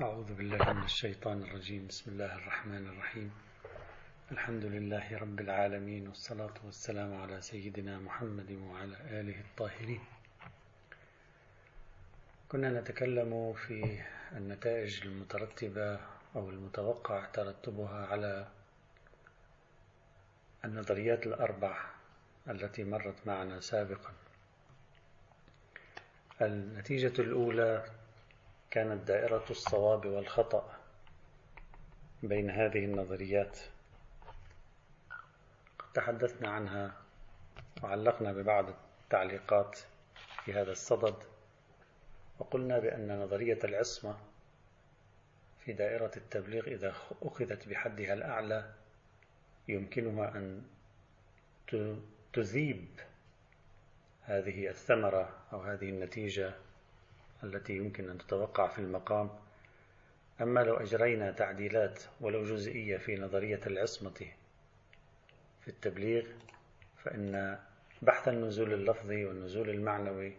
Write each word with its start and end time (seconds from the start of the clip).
أعوذ 0.00 0.32
بالله 0.34 0.72
من 0.72 0.84
الشيطان 0.84 1.42
الرجيم. 1.42 1.86
بسم 1.86 2.10
الله 2.10 2.34
الرحمن 2.34 2.86
الرحيم. 2.88 3.30
الحمد 4.32 4.64
لله 4.64 5.18
رب 5.18 5.40
العالمين 5.40 6.08
والصلاة 6.08 6.54
والسلام 6.64 7.14
على 7.20 7.40
سيدنا 7.40 7.98
محمد 7.98 8.50
وعلى 8.52 8.96
آله 9.20 9.40
الطاهرين. 9.40 10.00
كنا 12.48 12.80
نتكلم 12.80 13.52
في 13.52 14.00
النتائج 14.32 15.06
المترتبة 15.06 16.00
أو 16.36 16.50
المتوقع 16.50 17.24
ترتبها 17.24 18.06
على 18.06 18.46
النظريات 20.64 21.26
الأربع 21.26 21.84
التي 22.48 22.84
مرت 22.84 23.26
معنا 23.26 23.60
سابقا. 23.60 24.12
النتيجة 26.40 27.20
الأولى 27.20 27.99
كانت 28.70 29.08
دائرة 29.08 29.44
الصواب 29.50 30.06
والخطأ 30.06 30.76
بين 32.22 32.50
هذه 32.50 32.84
النظريات. 32.84 33.58
تحدثنا 35.94 36.48
عنها 36.50 36.92
وعلقنا 37.82 38.32
ببعض 38.32 38.66
التعليقات 39.04 39.78
في 40.44 40.52
هذا 40.52 40.72
الصدد 40.72 41.14
وقلنا 42.38 42.78
بأن 42.78 43.22
نظرية 43.22 43.58
العصمة 43.64 44.16
في 45.64 45.72
دائرة 45.72 46.10
التبليغ 46.16 46.66
إذا 46.66 46.94
أخذت 47.22 47.68
بحدها 47.68 48.12
الأعلى 48.14 48.72
يمكنها 49.68 50.28
أن 50.28 50.62
تذيب 52.32 52.88
هذه 54.22 54.68
الثمرة 54.68 55.38
أو 55.52 55.60
هذه 55.60 55.88
النتيجة 55.90 56.54
التي 57.44 57.76
يمكن 57.76 58.10
أن 58.10 58.18
تتوقع 58.18 58.68
في 58.68 58.78
المقام 58.78 59.30
أما 60.40 60.60
لو 60.60 60.76
أجرينا 60.76 61.30
تعديلات 61.30 62.02
ولو 62.20 62.44
جزئية 62.44 62.96
في 62.96 63.16
نظرية 63.16 63.60
العصمة 63.66 64.10
في 65.60 65.68
التبليغ 65.68 66.26
فإن 67.04 67.58
بحث 68.02 68.28
النزول 68.28 68.72
اللفظي 68.72 69.24
والنزول 69.24 69.70
المعنوي 69.70 70.36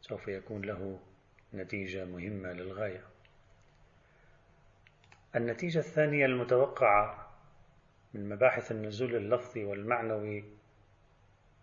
سوف 0.00 0.28
يكون 0.28 0.62
له 0.62 0.98
نتيجة 1.54 2.04
مهمة 2.04 2.52
للغاية. 2.52 3.02
النتيجة 5.36 5.78
الثانية 5.78 6.26
المتوقعة 6.26 7.30
من 8.14 8.28
مباحث 8.28 8.72
النزول 8.72 9.16
اللفظي 9.16 9.64
والمعنوي 9.64 10.44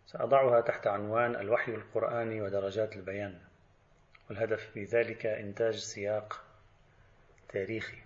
سأضعها 0.06 0.62
تحت 0.62 0.88
عنوان 0.88 1.36
الوحي 1.36 1.76
القرآني 1.76 2.42
ودرجات 2.42 2.96
البيان. 2.96 3.40
والهدف 4.30 4.72
في 4.74 4.84
ذلك 4.84 5.26
إنتاج 5.26 5.76
سياق 5.76 6.44
تاريخي. 7.50 7.98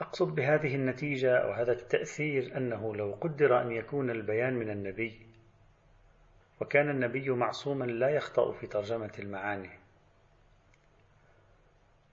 أقصد 0.00 0.34
بهذه 0.34 0.74
النتيجة 0.74 1.36
أو 1.36 1.52
هذا 1.52 1.72
التأثير 1.72 2.56
أنه 2.56 2.96
لو 2.96 3.12
قدر 3.12 3.60
أن 3.62 3.72
يكون 3.72 4.10
البيان 4.10 4.54
من 4.54 4.70
النبي 4.70 5.26
وكان 6.60 6.90
النبي 6.90 7.30
معصوما 7.30 7.84
لا 7.84 8.08
يخطأ 8.08 8.52
في 8.52 8.66
ترجمة 8.66 9.12
المعاني. 9.18 9.70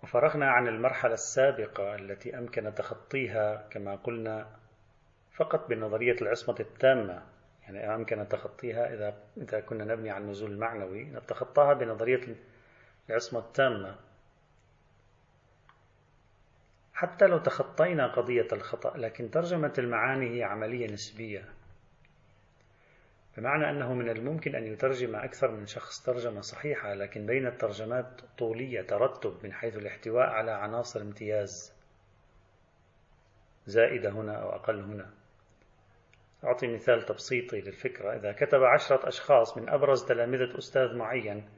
وفرغنا 0.03 0.52
عن 0.52 0.67
المرحلة 0.67 1.14
السابقة 1.14 1.95
التي 1.95 2.38
أمكن 2.38 2.73
تخطيها 2.75 3.67
كما 3.71 3.95
قلنا 3.95 4.58
فقط 5.36 5.69
بنظرية 5.69 6.16
العصمة 6.21 6.55
التامة 6.59 7.23
يعني 7.67 7.95
أمكن 7.95 8.27
تخطيها 8.27 8.93
إذا 8.93 9.17
إذا 9.37 9.59
كنا 9.59 9.85
نبني 9.85 10.09
على 10.09 10.23
النزول 10.23 10.51
المعنوي. 10.51 11.03
نتخطاها 11.03 11.73
بنظرية 11.73 12.35
العصمة 13.09 13.39
التامة. 13.39 13.95
حتى 16.93 17.27
لو 17.27 17.37
تخطينا 17.37 18.07
قضية 18.07 18.47
الخطأ 18.51 18.97
لكن 18.97 19.31
ترجمة 19.31 19.73
المعاني 19.77 20.37
هي 20.37 20.43
عملية 20.43 20.93
نسبية. 20.93 21.45
بمعنى 23.37 23.69
أنه 23.69 23.93
من 23.93 24.09
الممكن 24.09 24.55
أن 24.55 24.63
يترجم 24.63 25.15
أكثر 25.15 25.52
من 25.52 25.65
شخص 25.65 26.03
ترجمة 26.03 26.42
صحيحة 26.42 26.93
لكن 26.93 27.25
بين 27.25 27.47
الترجمات 27.47 28.21
طولية 28.37 28.81
ترتب 28.81 29.37
من 29.43 29.53
حيث 29.53 29.77
الاحتواء 29.77 30.25
على 30.25 30.52
عناصر 30.52 31.02
امتياز 31.02 31.73
زائدة 33.65 34.09
هنا 34.09 34.42
أو 34.42 34.49
أقل 34.49 34.80
هنا. 34.80 35.17
أعطي 36.43 36.67
مثال 36.67 37.02
تبسيطي 37.02 37.61
للفكرة. 37.61 38.15
إذا 38.15 38.31
كتب 38.31 38.64
عشرة 38.64 39.08
أشخاص 39.08 39.58
من 39.58 39.70
أبرز 39.70 40.05
تلامذة 40.05 40.58
أستاذ 40.58 40.95
معين 40.95 41.49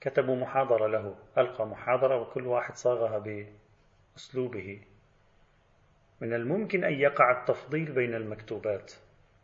كتبوا 0.00 0.36
محاضرة 0.36 0.86
له 0.86 1.14
ألقى 1.38 1.66
محاضرة 1.66 2.20
وكل 2.20 2.46
واحد 2.46 2.76
صاغها 2.76 3.18
بأسلوبه. 3.18 4.80
من 6.20 6.34
الممكن 6.34 6.84
أن 6.84 6.92
يقع 6.92 7.40
التفضيل 7.40 7.92
بين 7.92 8.14
المكتوبات. 8.14 8.92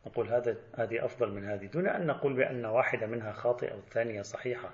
نقول 0.06 0.28
هذا 0.28 0.56
هذه 0.74 1.04
أفضل 1.04 1.32
من 1.32 1.44
هذه. 1.44 1.66
دون 1.66 1.88
أن 1.88 2.06
نقول 2.06 2.36
بأن 2.36 2.64
واحدة 2.64 3.06
منها 3.06 3.32
خاطئة 3.32 3.74
والثانية 3.74 4.22
صحيحة. 4.22 4.70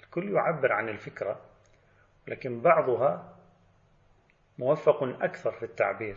الكل 0.00 0.32
يعبر 0.32 0.72
عن 0.72 0.88
الفكرة 0.88 1.40
لكن 2.28 2.60
بعضها 2.60 3.36
موفق 4.58 5.02
أكثر 5.02 5.52
في 5.52 5.62
التعبير. 5.62 6.16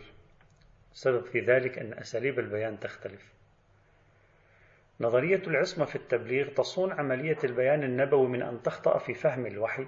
السبب 0.92 1.24
في 1.24 1.40
ذلك 1.40 1.78
أن 1.78 1.92
أساليب 1.92 2.38
البيان 2.38 2.80
تختلف. 2.80 3.32
نظرية 5.00 5.42
العصمة 5.46 5.84
في 5.84 5.96
التبليغ 5.96 6.48
تصون 6.48 6.92
عملية 6.92 7.36
البيان 7.44 7.82
النبوي 7.82 8.28
من 8.28 8.42
أن 8.42 8.62
تخطأ 8.62 8.98
في 8.98 9.14
فهم 9.14 9.46
الوحي 9.46 9.86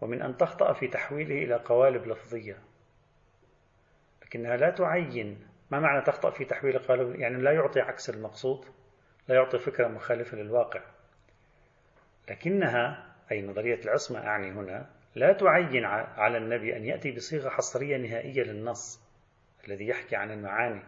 ومن 0.00 0.22
أن 0.22 0.36
تخطأ 0.36 0.72
في 0.72 0.88
تحويله 0.88 1.34
إلى 1.44 1.54
قوالب 1.54 2.06
لفظية. 2.06 2.58
لكنها 4.22 4.56
لا 4.56 4.70
تعين 4.70 5.46
ما 5.70 5.80
معنى 5.80 6.04
تخطأ 6.04 6.30
في 6.30 6.44
تحويل 6.44 6.78
قالب 6.78 7.20
يعني 7.20 7.42
لا 7.42 7.52
يعطي 7.52 7.80
عكس 7.80 8.10
المقصود 8.10 8.64
لا 9.28 9.34
يعطي 9.34 9.58
فكرة 9.58 9.88
مخالفة 9.88 10.36
للواقع. 10.36 10.80
لكنها 12.30 13.14
أي 13.32 13.42
نظرية 13.42 13.80
العصمة 13.84 14.18
أعني 14.18 14.50
هنا 14.50 14.90
لا 15.14 15.32
تعين 15.32 15.84
على 15.84 16.38
النبي 16.38 16.76
أن 16.76 16.84
يأتي 16.84 17.12
بصيغة 17.12 17.48
حصرية 17.48 17.96
نهائية 17.96 18.42
للنص. 18.42 19.07
الذي 19.68 19.86
يحكي 19.86 20.16
عن 20.16 20.30
المعاني. 20.30 20.82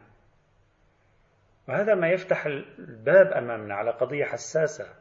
وهذا 1.68 1.94
ما 1.94 2.10
يفتح 2.10 2.46
الباب 2.46 3.26
أمامنا 3.26 3.74
على 3.74 3.91
قضية 3.91 4.24
حساسة 4.24 4.94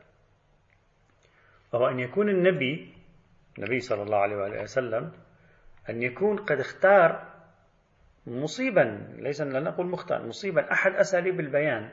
وهو 1.73 1.87
أن 1.87 1.99
يكون 1.99 2.29
النبي 2.29 2.93
النبي 3.57 3.79
صلى 3.79 4.03
الله 4.03 4.17
عليه 4.17 4.35
وآله 4.35 4.61
وسلم 4.61 5.11
أن 5.89 6.03
يكون 6.03 6.37
قد 6.37 6.59
اختار 6.59 7.33
مصيبا 8.27 9.15
ليس 9.17 9.41
لا 9.41 9.59
نقول 9.59 9.85
مخطئا 9.85 10.19
مصيبا 10.19 10.71
أحد 10.71 10.95
أساليب 10.95 11.39
البيان 11.39 11.89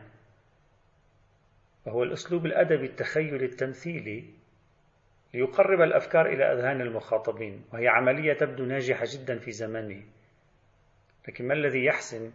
وهو 1.86 2.03
الأسلوب 2.03 2.47
الأدبي 2.47 2.86
التخيلي 2.86 3.44
التمثيلي 3.44 4.24
ليقرب 5.34 5.80
الأفكار 5.80 6.26
إلى 6.26 6.53
أذهان 6.53 6.80
المخاطبين 6.80 7.64
وهي 7.72 7.88
عملية 7.88 8.32
تبدو 8.32 8.64
ناجحة 8.64 9.04
جدا 9.08 9.38
في 9.38 9.50
زمانه. 9.53 10.03
لكن 11.28 11.48
ما 11.48 11.54
الذي 11.54 11.84
يحسم 11.84 12.32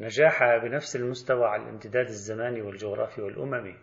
نجاحها 0.00 0.58
بنفس 0.58 0.96
المستوى 0.96 1.44
على 1.48 1.62
الامتداد 1.62 2.06
الزماني 2.06 2.62
والجغرافي 2.62 3.20
والأممي؟ 3.22 3.76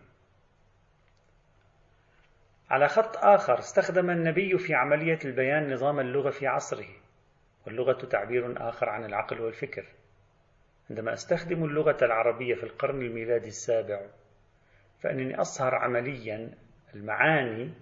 على 2.69 2.87
خط 2.87 3.17
آخر 3.17 3.59
استخدم 3.59 4.09
النبي 4.09 4.57
في 4.57 4.73
عملية 4.73 5.19
البيان 5.25 5.73
نظام 5.73 5.99
اللغة 5.99 6.29
في 6.29 6.47
عصره 6.47 6.89
واللغة 7.65 8.05
تعبير 8.05 8.69
آخر 8.69 8.89
عن 8.89 9.05
العقل 9.05 9.41
والفكر. 9.41 9.85
عندما 10.89 11.13
أستخدم 11.13 11.63
اللغة 11.63 11.97
العربية 12.01 12.55
في 12.55 12.63
القرن 12.63 13.01
الميلادي 13.01 13.47
السابع 13.47 14.01
فإنني 14.99 15.41
أصهر 15.41 15.75
عمليا 15.75 16.57
المعاني 16.95 17.73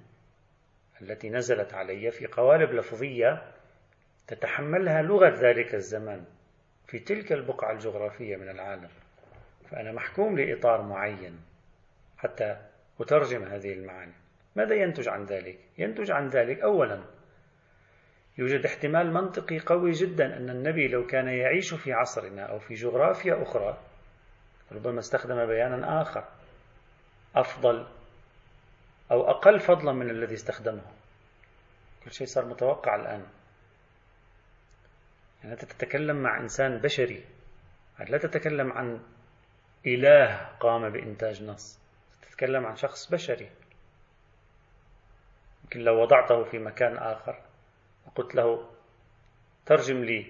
التي 1.01 1.29
نزلت 1.29 1.73
علي 1.73 2.11
في 2.11 2.27
قوالب 2.27 2.71
لفظية 2.71 3.53
تتحملها 4.31 5.01
لغة 5.01 5.29
ذلك 5.29 5.75
الزمان 5.75 6.25
في 6.87 6.99
تلك 6.99 7.31
البقعة 7.31 7.71
الجغرافية 7.71 8.35
من 8.35 8.49
العالم. 8.49 8.89
فأنا 9.71 9.91
محكوم 9.91 10.39
لإطار 10.39 10.81
معين 10.81 11.39
حتى 12.17 12.57
أترجم 12.99 13.43
هذه 13.43 13.73
المعاني. 13.73 14.13
ماذا 14.55 14.75
ينتج 14.75 15.07
عن 15.09 15.25
ذلك؟ 15.25 15.59
ينتج 15.77 16.11
عن 16.11 16.27
ذلك 16.27 16.59
أولا 16.59 17.03
يوجد 18.37 18.65
احتمال 18.65 19.13
منطقي 19.13 19.59
قوي 19.59 19.91
جدا 19.91 20.37
أن 20.37 20.49
النبي 20.49 20.87
لو 20.87 21.07
كان 21.07 21.27
يعيش 21.27 21.73
في 21.73 21.93
عصرنا 21.93 22.43
أو 22.43 22.59
في 22.59 22.73
جغرافيا 22.73 23.41
أخرى 23.43 23.77
ربما 24.71 24.99
استخدم 24.99 25.45
بيانا 25.45 26.01
آخر 26.01 26.23
أفضل 27.35 27.87
أو 29.11 29.29
أقل 29.29 29.59
فضلا 29.59 29.91
من 29.91 30.09
الذي 30.09 30.33
استخدمه. 30.33 30.81
كل 32.05 32.11
شيء 32.11 32.27
صار 32.27 32.45
متوقع 32.45 32.95
الآن. 32.95 33.25
يعني 35.41 35.53
أنت 35.53 35.65
تتكلم 35.65 36.23
مع 36.23 36.39
إنسان 36.39 36.77
بشري 36.77 37.23
لا 38.09 38.17
تتكلم 38.17 38.71
عن 38.71 38.99
إله 39.85 40.37
قام 40.59 40.89
بإنتاج 40.89 41.43
نص 41.43 41.79
تتكلم 42.21 42.65
عن 42.65 42.75
شخص 42.75 43.11
بشري. 43.11 43.49
يمكن 45.63 45.79
لو 45.79 46.01
وضعته 46.01 46.43
في 46.43 46.59
مكان 46.59 46.97
آخر 46.97 47.41
وقلت 48.07 48.35
له 48.35 48.69
ترجم 49.65 50.03
لي 50.03 50.25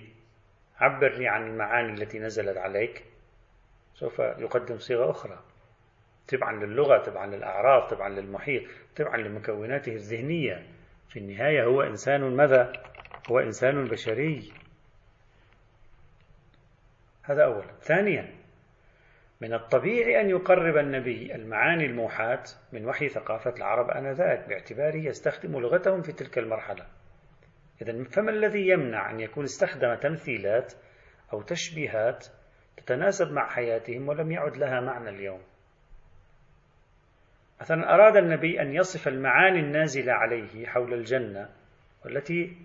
عبر 0.80 1.14
لي 1.14 1.28
عن 1.28 1.48
المعاني 1.48 1.94
التي 1.94 2.20
نزلت 2.20 2.58
عليك 2.58 3.06
سوف 3.96 4.20
يقدم 4.20 4.78
صيغة 4.78 5.12
أخرى. 5.12 5.40
تبعا 6.28 6.66
للغة 6.66 7.04
تبعا 7.04 7.28
للأعراف 7.28 7.92
تبعا 7.92 8.10
للمحيط 8.10 8.64
تبعا 8.96 9.18
لمكوناته 9.18 9.92
الذهنية. 9.92 10.68
في 11.10 11.20
النهاية 11.20 11.64
هو 11.64 11.82
إنسان 11.82 12.36
ماذا؟ 12.36 12.74
هو 13.32 13.40
إنسان 13.40 13.86
بشري. 13.86 14.54
هذا 17.32 17.44
أولا. 17.44 17.72
ثانيا 17.80 18.42
من 19.42 19.54
الطبيعي 19.54 20.22
أن 20.22 20.30
يقرب 20.30 20.78
النبي 20.78 21.36
المعاني 21.36 21.86
الموحاة 21.86 22.44
من 22.74 22.86
وحي 22.86 23.10
ثقافة 23.10 23.54
العرب 23.58 23.90
آنذاك 23.90 24.50
باعتباره 24.50 24.98
يستخدم 24.98 25.60
لغتهم 25.60 26.02
في 26.02 26.12
تلك 26.12 26.38
المرحلة. 26.38 26.86
إذا 27.82 28.04
فما 28.04 28.32
الذي 28.32 28.68
يمنع 28.68 29.12
أن 29.12 29.20
يكون 29.20 29.44
استخدم 29.44 29.96
تمثيلات 29.96 30.74
أو 31.34 31.42
تشبيهات 31.42 32.28
تتناسب 32.78 33.32
مع 33.32 33.50
حياتهم 33.50 34.10
ولم 34.10 34.32
يعد 34.32 34.58
لها 34.58 34.82
معنى 34.82 35.10
اليوم؟ 35.10 35.42
مثلا 37.62 37.94
أراد 37.94 38.18
النبي 38.18 38.62
أن 38.62 38.74
يصف 38.74 39.08
المعاني 39.08 39.60
النازلة 39.60 40.14
عليه 40.14 40.68
حول 40.68 40.94
الجنة 40.94 41.50
والتي 42.06 42.58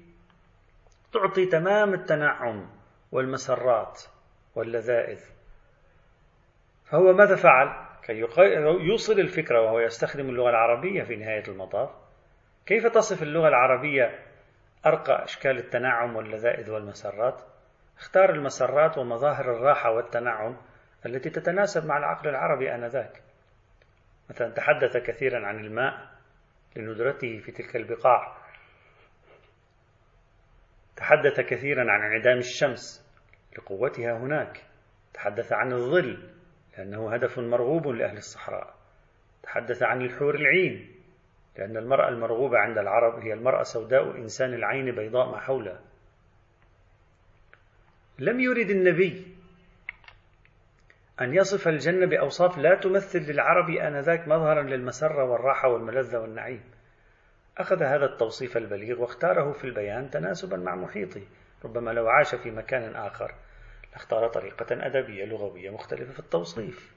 تعطي 1.12 1.47
تمام 1.47 1.95
التنعم 1.95 2.71
والمسرات. 3.12 4.03
واللذائذ 4.56 5.37
فهو 6.91 7.12
ماذا 7.12 7.37
فعل؟ 7.37 7.87
كي 8.03 8.12
يوصل 8.88 9.20
الفكرة 9.20 9.61
وهو 9.61 9.81
يستخدم 9.81 10.29
اللغة 10.29 10.50
العربية 10.50 11.03
في 11.03 11.17
نهاية 11.17 11.43
المطاف. 11.49 11.91
كيف 12.67 12.87
تصف 12.87 13.23
اللغة 13.23 13.49
العربية 13.49 14.19
أرقى 14.87 15.25
أشكال 15.25 15.58
التنعم 15.58 16.17
واللذائذ 16.17 16.70
والمسرات؟ 16.70 17.43
اختار 17.99 18.31
المسرات 18.31 18.99
ومظاهر 18.99 19.56
الراحة 19.56 19.91
والتنعم 19.91 20.56
التي 21.06 21.31
تتناسب 21.31 21.87
مع 21.87 21.99
العقل 21.99 22.29
العربي 22.29 22.75
آنذاك. 22.75 23.23
مثلا 24.31 24.50
تحدث 24.50 24.97
كثيرا 24.97 25.47
عن 25.47 25.59
الماء 25.59 26.09
لندرته 26.76 27.38
في 27.38 27.52
تلك 27.52 27.76
البقاع. 27.76 28.37
تحدث 30.97 31.41
كثيرا 31.41 31.81
عن 31.93 32.02
انعدام 32.02 32.38
الشمس. 32.38 33.06
لقوتها 33.58 34.19
هناك. 34.19 34.62
تحدث 35.14 35.53
عن 35.53 35.73
الظل 35.73 36.31
لأنه 36.79 37.14
هدف 37.14 37.38
مرغوب 37.38 37.87
لأهل 37.87 38.17
الصحراء. 38.17 38.75
تحدث 39.43 39.82
عن 39.82 40.03
الحور 40.03 40.35
العين 40.35 40.97
لأن 41.58 41.76
المرأة 41.76 42.08
المرغوبة 42.08 42.58
عند 42.58 42.79
العرب 42.79 43.23
هي 43.23 43.32
المرأة 43.32 43.62
سوداء 43.62 44.17
إنسان 44.17 44.55
العين 44.55 44.94
بيضاء 44.94 45.31
ما 45.31 45.41
حولها 45.41 45.81
لم 48.19 48.41
يرد 48.41 48.70
النبي 48.70 49.37
أن 51.20 51.35
يصف 51.35 51.69
الجنة 51.69 52.06
بأوصاف 52.06 52.59
لا 52.59 52.75
تمثل 52.75 53.19
للعرب 53.19 53.70
آنذاك 53.70 54.29
مظهرا 54.29 54.62
للمسرة 54.62 55.25
والراحة 55.25 55.69
والملذة 55.69 56.19
والنعيم. 56.19 56.64
أخذ 57.59 57.82
هذا 57.82 58.05
التوصيف 58.05 58.56
البليغ 58.56 59.00
واختاره 59.00 59.52
في 59.52 59.64
البيان 59.64 60.11
تناسبا 60.11 60.56
مع 60.56 60.75
محيطه 60.75 61.23
ربما 61.64 61.91
لو 61.91 62.09
عاش 62.09 62.35
في 62.35 62.50
مكان 62.50 62.97
آخر. 62.97 63.35
لاختار 63.97 64.29
طريقة 64.29 64.67
أدبية 64.87 65.25
لغوية 65.25 65.71
مختلفة 65.71 66.13
في 66.13 66.19
التوصيف. 66.19 66.95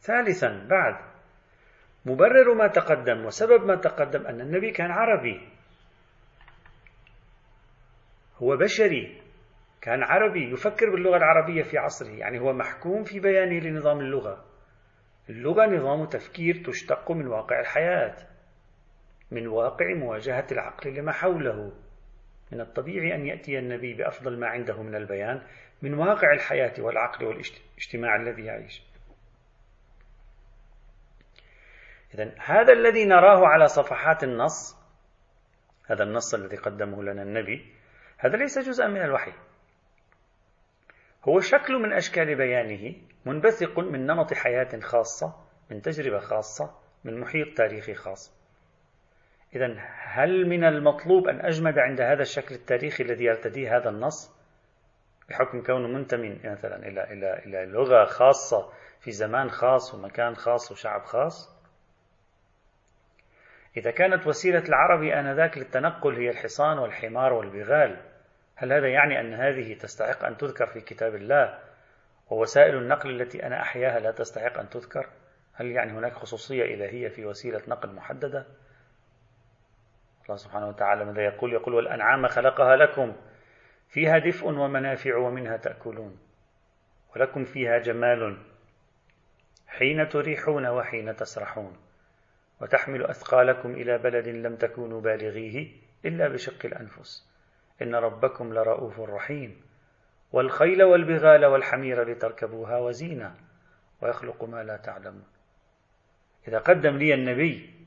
ثالثا 0.00 0.66
بعد 0.70 0.94
مبرر 2.06 2.54
ما 2.54 2.66
تقدم 2.66 3.24
وسبب 3.24 3.64
ما 3.64 3.76
تقدم 3.76 4.26
أن 4.26 4.40
النبي 4.40 4.70
كان 4.70 4.90
عربي. 4.90 5.48
هو 8.42 8.56
بشري 8.56 9.22
كان 9.80 10.02
عربي 10.02 10.52
يفكر 10.52 10.90
باللغة 10.90 11.16
العربية 11.16 11.62
في 11.62 11.78
عصره 11.78 12.10
يعني 12.10 12.40
هو 12.40 12.52
محكوم 12.52 13.04
في 13.04 13.20
بيانه 13.20 13.58
لنظام 13.58 14.00
اللغة. 14.00 14.44
اللغة 15.30 15.66
نظام 15.66 16.06
تفكير 16.06 16.62
تشتق 16.66 17.10
من 17.10 17.26
واقع 17.26 17.60
الحياة 17.60 18.16
من 19.30 19.46
واقع 19.46 19.94
مواجهة 19.94 20.46
العقل 20.52 20.94
لما 20.94 21.12
حوله. 21.12 21.72
من 22.52 22.60
الطبيعي 22.60 23.14
أن 23.14 23.26
يأتي 23.26 23.58
النبي 23.58 23.94
بأفضل 23.94 24.40
ما 24.40 24.46
عنده 24.46 24.82
من 24.82 24.94
البيان 24.94 25.42
من 25.82 25.94
واقع 25.94 26.32
الحياة 26.32 26.74
والعقل 26.78 27.24
والاجتماع 27.24 28.16
الذي 28.16 28.44
يعيش. 28.44 28.82
إذا 32.14 32.34
هذا 32.38 32.72
الذي 32.72 33.04
نراه 33.04 33.46
على 33.46 33.68
صفحات 33.68 34.24
النص 34.24 34.76
هذا 35.86 36.02
النص 36.02 36.34
الذي 36.34 36.56
قدمه 36.56 37.02
لنا 37.02 37.22
النبي 37.22 37.74
هذا 38.18 38.36
ليس 38.36 38.58
جزءا 38.58 38.86
من 38.86 39.02
الوحي. 39.02 39.32
هو 41.28 41.40
شكل 41.40 41.74
من 41.74 41.92
أشكال 41.92 42.34
بيانه 42.34 42.94
منبثق 43.26 43.78
من 43.78 44.06
نمط 44.06 44.34
حياة 44.34 44.80
خاصة 44.80 45.46
من 45.70 45.82
تجربة 45.82 46.18
خاصة 46.18 46.78
من 47.04 47.20
محيط 47.20 47.56
تاريخي 47.56 47.94
خاص. 47.94 48.41
إذا 49.54 49.76
هل 50.04 50.48
من 50.48 50.64
المطلوب 50.64 51.28
أن 51.28 51.40
أجمد 51.40 51.78
عند 51.78 52.00
هذا 52.00 52.22
الشكل 52.22 52.54
التاريخي 52.54 53.04
الذي 53.04 53.24
يرتديه 53.24 53.76
هذا 53.76 53.88
النص؟ 53.88 54.42
بحكم 55.28 55.62
كونه 55.62 55.88
منتمي 55.88 56.40
مثلا 56.44 56.76
إلى 56.76 57.04
إلى 57.12 57.38
إلى 57.46 57.66
لغة 57.66 58.04
خاصة 58.04 58.72
في 59.00 59.10
زمان 59.10 59.50
خاص 59.50 59.94
ومكان 59.94 60.34
خاص 60.34 60.72
وشعب 60.72 61.02
خاص؟ 61.02 61.62
إذا 63.76 63.90
كانت 63.90 64.26
وسيلة 64.26 64.62
العربي 64.68 65.14
آنذاك 65.14 65.58
للتنقل 65.58 66.16
هي 66.16 66.30
الحصان 66.30 66.78
والحمار 66.78 67.32
والبغال 67.32 68.00
هل 68.56 68.72
هذا 68.72 68.88
يعني 68.88 69.20
أن 69.20 69.34
هذه 69.34 69.74
تستحق 69.74 70.24
أن 70.24 70.36
تذكر 70.36 70.66
في 70.66 70.80
كتاب 70.80 71.14
الله؟ 71.14 71.58
ووسائل 72.30 72.76
النقل 72.76 73.20
التي 73.20 73.46
أنا 73.46 73.60
أحياها 73.62 74.00
لا 74.00 74.10
تستحق 74.10 74.58
أن 74.58 74.68
تذكر 74.68 75.06
هل 75.54 75.66
يعني 75.66 75.92
هناك 75.92 76.12
خصوصية 76.12 76.74
إلهية 76.74 77.08
في 77.08 77.26
وسيلة 77.26 77.62
نقل 77.68 77.94
محددة؟ 77.94 78.46
الله 80.24 80.36
سبحانه 80.36 80.68
وتعالى 80.68 81.04
ماذا 81.04 81.22
يقول؟ 81.24 81.52
يقول 81.52 81.74
والأنعام 81.74 82.26
خلقها 82.26 82.76
لكم 82.76 83.16
فيها 83.88 84.18
دفء 84.18 84.46
ومنافع 84.46 85.16
ومنها 85.16 85.56
تأكلون 85.56 86.18
ولكم 87.16 87.44
فيها 87.44 87.78
جمال 87.78 88.38
حين 89.66 90.08
تريحون 90.08 90.66
وحين 90.66 91.16
تسرحون 91.16 91.76
وتحمل 92.60 93.06
أثقالكم 93.06 93.70
إلى 93.70 93.98
بلد 93.98 94.28
لم 94.28 94.56
تكونوا 94.56 95.00
بالغيه 95.00 95.72
إلا 96.04 96.28
بشق 96.28 96.66
الأنفس. 96.66 97.32
إن 97.82 97.94
ربكم 97.94 98.54
لرؤوف 98.54 99.00
رحيم 99.00 99.60
والخيل 100.32 100.82
والبغال 100.82 101.44
والحمير 101.44 102.08
لتركبوها 102.08 102.78
وزينة 102.78 103.34
ويخلق 104.02 104.44
ما 104.44 104.62
لا 104.64 104.76
تعلمون. 104.76 105.26
إذا 106.48 106.58
قدم 106.58 106.96
لي 106.96 107.14
النبي 107.14 107.81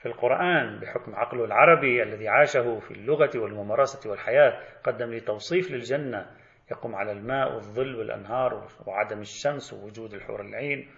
في 0.00 0.06
القرآن 0.06 0.78
بحكم 0.80 1.14
عقله 1.14 1.44
العربي 1.44 2.02
الذي 2.02 2.28
عاشه 2.28 2.78
في 2.78 2.90
اللغة 2.90 3.30
والممارسة 3.34 4.10
والحياة 4.10 4.62
قدم 4.84 5.10
لي 5.10 5.20
توصيف 5.20 5.70
للجنة 5.70 6.30
يقوم 6.70 6.94
على 6.94 7.12
الماء 7.12 7.54
والظل 7.54 7.94
والأنهار 7.94 8.68
وعدم 8.86 9.20
الشمس 9.20 9.72
ووجود 9.72 10.14
الحور 10.14 10.40
العين 10.40 10.88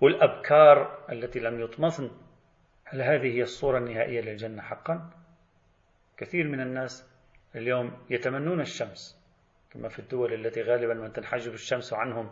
والأبكار 0.00 1.04
التي 1.12 1.40
لم 1.40 1.60
يطمثن 1.60 2.10
هل 2.84 3.02
هذه 3.02 3.36
هي 3.36 3.42
الصورة 3.42 3.78
النهائية 3.78 4.20
للجنة 4.20 4.62
حقا؟ 4.62 5.10
كثير 6.16 6.48
من 6.48 6.60
الناس 6.60 7.10
اليوم 7.54 7.92
يتمنون 8.10 8.60
الشمس 8.60 9.22
كما 9.70 9.88
في 9.88 9.98
الدول 9.98 10.32
التي 10.32 10.62
غالبا 10.62 10.94
ما 10.94 11.08
تنحجب 11.08 11.54
الشمس 11.54 11.92
عنهم 11.92 12.30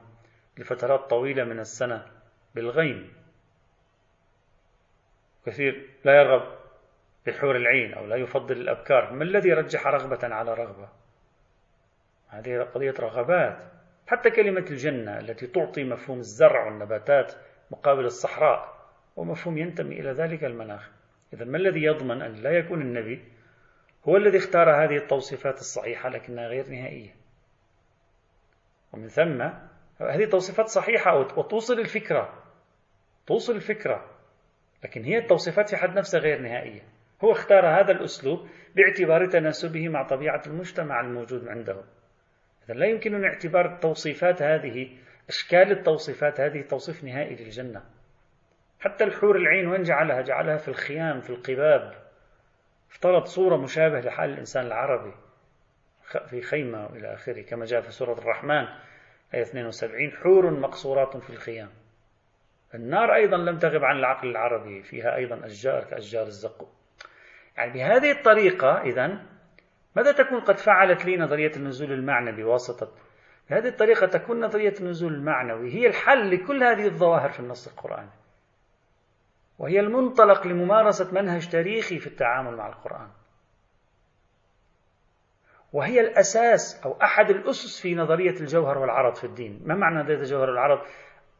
لفترات 0.58 1.00
طويلة 1.10 1.44
من 1.44 1.58
السنة 1.60 2.06
بالغيم 2.54 3.12
كثير 5.46 5.90
لا 6.04 6.20
يرغب 6.20 6.58
بحور 7.26 7.56
العين 7.56 7.94
أو 7.94 8.06
لا 8.06 8.16
يفضل 8.16 8.56
الأبكار. 8.56 9.12
ما 9.12 9.24
الذي 9.24 9.52
رجح 9.52 9.86
رغبة 9.86 10.34
على 10.34 10.54
رغبة؟ 10.54 10.88
هذه 12.28 12.62
قضية 12.62 12.94
رغبات. 13.00 13.62
حتى 14.06 14.30
كلمة 14.30 14.64
الجنة 14.70 15.18
التي 15.18 15.46
تعطي 15.46 15.84
مفهوم 15.84 16.18
الزرع 16.18 16.64
والنباتات 16.64 17.32
مقابل 17.70 18.04
الصحراء 18.04 18.80
ومفهوم 19.16 19.58
ينتمي 19.58 20.00
إلى 20.00 20.10
ذلك 20.10 20.44
المناخ. 20.44 20.90
إذا 21.32 21.44
ما 21.44 21.58
الذي 21.58 21.82
يضمن 21.82 22.22
أن 22.22 22.32
لا 22.32 22.50
يكون 22.50 22.80
النبي 22.80 23.24
هو 24.08 24.16
الذي 24.16 24.38
اختار 24.38 24.70
هذه 24.84 24.96
التوصيفات 24.96 25.58
الصحيحة 25.58 26.08
لكنها 26.08 26.48
غير 26.48 26.68
نهائية؟ 26.68 27.14
ومن 28.92 29.08
ثم 29.08 29.42
هذه 30.00 30.24
توصيفات 30.24 30.66
صحيحة 30.66 31.16
وتوصل 31.16 31.78
الفكرة. 31.78 32.42
توصل 33.26 33.56
الفكرة. 33.56 34.19
لكن 34.84 35.04
هي 35.04 35.18
التوصيفات 35.18 35.70
في 35.70 35.76
حد 35.76 35.98
نفسها 35.98 36.20
غير 36.20 36.38
نهائية. 36.38 36.82
هو 37.24 37.32
اختار 37.32 37.66
هذا 37.66 37.92
الأسلوب 37.92 38.48
باعتبار 38.76 39.26
تناسبه 39.26 39.88
مع 39.88 40.06
طبيعة 40.06 40.42
المجتمع 40.46 41.00
الموجود 41.00 41.48
عنده 41.48 41.84
إذا 42.64 42.74
لا 42.74 42.86
يمكننا 42.86 43.26
اعتبار 43.26 43.74
التوصيفات 43.74 44.42
هذه 44.42 44.96
أشكال 45.28 45.72
التوصيفات 45.72 46.40
هذه 46.40 46.62
توصيف 46.62 47.04
نهائي 47.04 47.34
للجنة. 47.36 47.82
حتى 48.80 49.04
الحور 49.04 49.36
العين 49.36 49.66
وين 49.68 49.82
جعلها؟ 49.82 50.20
جعلها 50.20 50.56
في 50.56 50.68
الخيام 50.68 51.20
في 51.20 51.30
القباب 51.30 51.94
افترض 52.90 53.24
صورة 53.24 53.56
مشابهة 53.56 54.00
لحال 54.00 54.30
الإنسان 54.30 54.66
العربي 54.66 55.14
في 56.30 56.40
خيمة 56.40 56.86
وإلى 56.86 57.14
آخره 57.14 57.42
كما 57.42 57.64
جاء 57.64 57.80
في 57.80 57.90
سورة 57.90 58.12
الرحمن 58.12 58.66
آية 59.34 59.42
72 59.42 60.10
حور 60.10 60.50
مقصورات 60.50 61.16
في 61.16 61.30
الخيام. 61.30 61.68
النار 62.74 63.14
أيضا 63.14 63.36
لم 63.36 63.58
تغب 63.58 63.84
عن 63.84 63.96
العقل 63.96 64.28
العربي 64.28 64.82
فيها 64.82 65.16
أيضا 65.16 65.46
أشجار 65.46 65.84
كأشجار 65.84 66.26
الزقوم 66.26 66.68
يعني 67.56 67.72
بهذه 67.72 68.10
الطريقة 68.10 68.82
إذا 68.82 69.26
ماذا 69.96 70.12
تكون 70.12 70.40
قد 70.40 70.58
فعلت 70.58 71.04
لي 71.04 71.16
نظرية 71.16 71.52
النزول 71.56 71.92
المعنوي 71.92 72.42
بواسطة؟ 72.42 72.92
بهذه 73.50 73.68
الطريقة 73.68 74.06
تكون 74.06 74.44
نظرية 74.44 74.74
النزول 74.80 75.14
المعنوي 75.14 75.74
هي 75.74 75.86
الحل 75.86 76.30
لكل 76.30 76.62
هذه 76.62 76.86
الظواهر 76.86 77.30
في 77.30 77.40
النص 77.40 77.68
القرآني. 77.68 78.10
وهي 79.58 79.80
المنطلق 79.80 80.46
لممارسة 80.46 81.14
منهج 81.14 81.48
تاريخي 81.48 81.98
في 81.98 82.06
التعامل 82.06 82.56
مع 82.56 82.68
القرآن. 82.68 83.08
وهي 85.72 86.00
الأساس 86.00 86.82
أو 86.84 86.96
أحد 87.02 87.30
الأسس 87.30 87.80
في 87.80 87.94
نظرية 87.94 88.40
الجوهر 88.40 88.78
والعرض 88.78 89.14
في 89.14 89.24
الدين. 89.24 89.62
ما 89.64 89.74
معنى 89.74 90.00
نظرية 90.00 90.18
الجوهر 90.18 90.50
والعرض؟ 90.50 90.80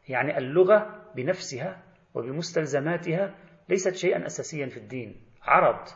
يعني 0.09 0.37
اللغة 0.37 1.00
بنفسها 1.15 1.83
وبمستلزماتها 2.13 3.35
ليست 3.69 3.95
شيئا 3.95 4.25
أساسيا 4.25 4.65
في 4.67 4.77
الدين. 4.77 5.21
عرض. 5.43 5.87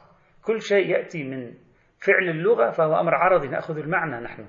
كل 0.43 0.61
شيء 0.61 0.89
يأتي 0.89 1.23
من 1.23 1.53
فعل 1.99 2.29
اللغة 2.29 2.71
فهو 2.71 2.99
أمر 2.99 3.15
عرضي 3.15 3.47
نأخذ 3.47 3.77
المعنى 3.77 4.19
نحن. 4.19 4.45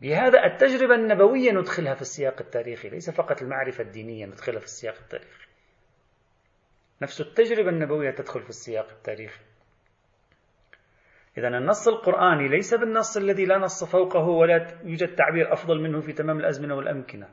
بهذا 0.00 0.44
التجربة 0.44 0.94
النبوية 0.94 1.52
ندخلها 1.52 1.94
في 1.94 2.02
السياق 2.02 2.40
التاريخي 2.40 2.88
ليس 2.88 3.10
فقط 3.10 3.42
المعرفة 3.42 3.84
الدينية 3.84 4.26
ندخلها 4.26 4.58
في 4.58 4.64
السياق 4.64 4.94
التاريخي. 5.02 5.46
نفس 7.02 7.20
التجربة 7.20 7.68
النبوية 7.68 8.10
تدخل 8.10 8.42
في 8.42 8.48
السياق 8.48 8.90
التاريخي. 8.90 9.40
إذا 11.38 11.48
النص 11.48 11.88
القرآني 11.88 12.48
ليس 12.48 12.74
بالنص 12.74 13.16
الذي 13.16 13.44
لا 13.44 13.58
نص 13.58 13.84
فوقه 13.84 14.20
ولا 14.20 14.80
يوجد 14.84 15.14
تعبير 15.14 15.52
أفضل 15.52 15.80
منه 15.80 16.00
في 16.00 16.12
تمام 16.12 16.38
الأزمنة 16.38 16.74
والأمكنة. 16.74 17.28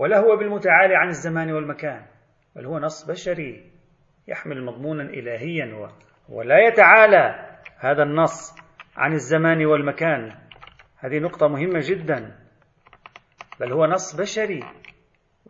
ولا 0.00 0.18
هو 0.18 0.36
بالمتعالي 0.36 0.96
عن 0.96 1.08
الزمان 1.08 1.52
والمكان 1.52 2.06
بل 2.56 2.66
هو 2.66 2.78
نص 2.78 3.10
بشري 3.10 3.70
يحمل 4.28 4.64
مضمونا 4.64 5.02
إلهيا 5.02 5.90
ولا 6.28 6.58
يتعالى 6.58 7.56
هذا 7.78 8.02
النص 8.02 8.56
عن 8.96 9.12
الزمان 9.12 9.66
والمكان. 9.66 10.32
هذه 10.98 11.18
نقطة 11.18 11.48
مهمة 11.48 11.80
جدا 11.82 12.38
بل 13.60 13.72
هو 13.72 13.86
نص 13.86 14.16
بشري 14.16 14.60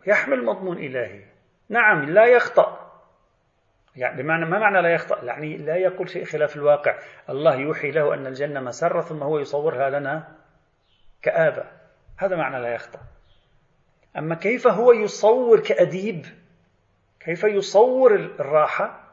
يحمل 0.07 0.45
مضمون 0.45 0.77
إلهي. 0.77 1.23
نعم 1.69 2.05
لا 2.05 2.25
يخطأ. 2.25 2.91
يعني 3.95 4.23
بمعنى 4.23 4.45
ما 4.45 4.59
معنى 4.59 4.81
لا 4.81 4.93
يخطأ؟ 4.93 5.23
يعني 5.23 5.57
لا 5.57 5.75
يقول 5.75 6.09
شيء 6.09 6.23
خلاف 6.23 6.55
الواقع. 6.55 6.99
الله 7.29 7.55
يوحي 7.55 7.91
له 7.91 8.13
أن 8.13 8.27
الجنة 8.27 8.59
مسرة 8.59 9.01
ثم 9.01 9.23
هو 9.23 9.39
يصورها 9.39 9.89
لنا 9.89 10.35
كآبة. 11.21 11.63
هذا 12.17 12.35
معنى 12.35 12.61
لا 12.61 12.73
يخطأ. 12.73 12.99
أما 14.17 14.35
كيف 14.35 14.67
هو 14.67 14.91
يصور 14.91 15.59
كأديب؟ 15.59 16.25
كيف 17.19 17.43
يصور 17.43 18.15
الراحة؟ 18.15 19.11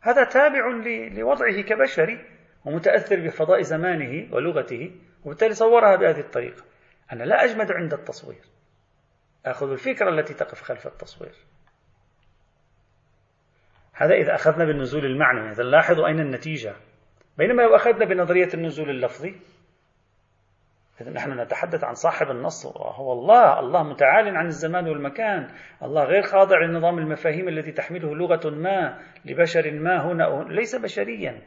هذا 0.00 0.24
تابع 0.24 0.68
لوضعه 1.12 1.60
كبشري 1.60 2.24
ومتأثر 2.64 3.20
بفضاء 3.20 3.62
زمانه 3.62 4.34
ولغته 4.34 4.92
وبالتالي 5.24 5.54
صورها 5.54 5.96
بهذه 5.96 6.20
الطريقة. 6.20 6.64
أنا 7.12 7.24
لا 7.24 7.44
أجمد 7.44 7.72
عند 7.72 7.92
التصوير. 7.92 8.44
أخذ 9.46 9.70
الفكرة 9.70 10.08
التي 10.08 10.34
تقف 10.34 10.62
خلف 10.62 10.86
التصوير. 10.86 11.34
هذا 13.92 14.14
إذا 14.14 14.34
أخذنا 14.34 14.64
بالنزول 14.64 15.04
المعنوي 15.04 15.50
إذا 15.50 15.62
لاحظوا 15.62 16.06
أين 16.06 16.20
النتيجة؟ 16.20 16.74
بينما 17.38 17.62
لو 17.62 17.76
أخذنا 17.76 18.04
بنظرية 18.04 18.48
النزول 18.54 18.90
اللفظي 18.90 19.34
إذا 21.00 21.10
نحن 21.10 21.40
نتحدث 21.40 21.84
عن 21.84 21.94
صاحب 21.94 22.30
النص 22.30 22.66
وهو 22.66 23.12
الله 23.12 23.60
الله 23.60 23.82
متعال 23.82 24.36
عن 24.36 24.46
الزمان 24.46 24.88
والمكان. 24.88 25.48
الله 25.82 26.04
غير 26.04 26.22
خاضع 26.22 26.58
لنظام 26.58 26.98
المفاهيم 26.98 27.48
التي 27.48 27.72
تحمله 27.72 28.14
لغة 28.14 28.50
ما 28.50 28.98
لبشر 29.24 29.70
ما 29.70 30.06
هنا 30.06 30.44
ليس 30.48 30.76
بشريا. 30.76 31.42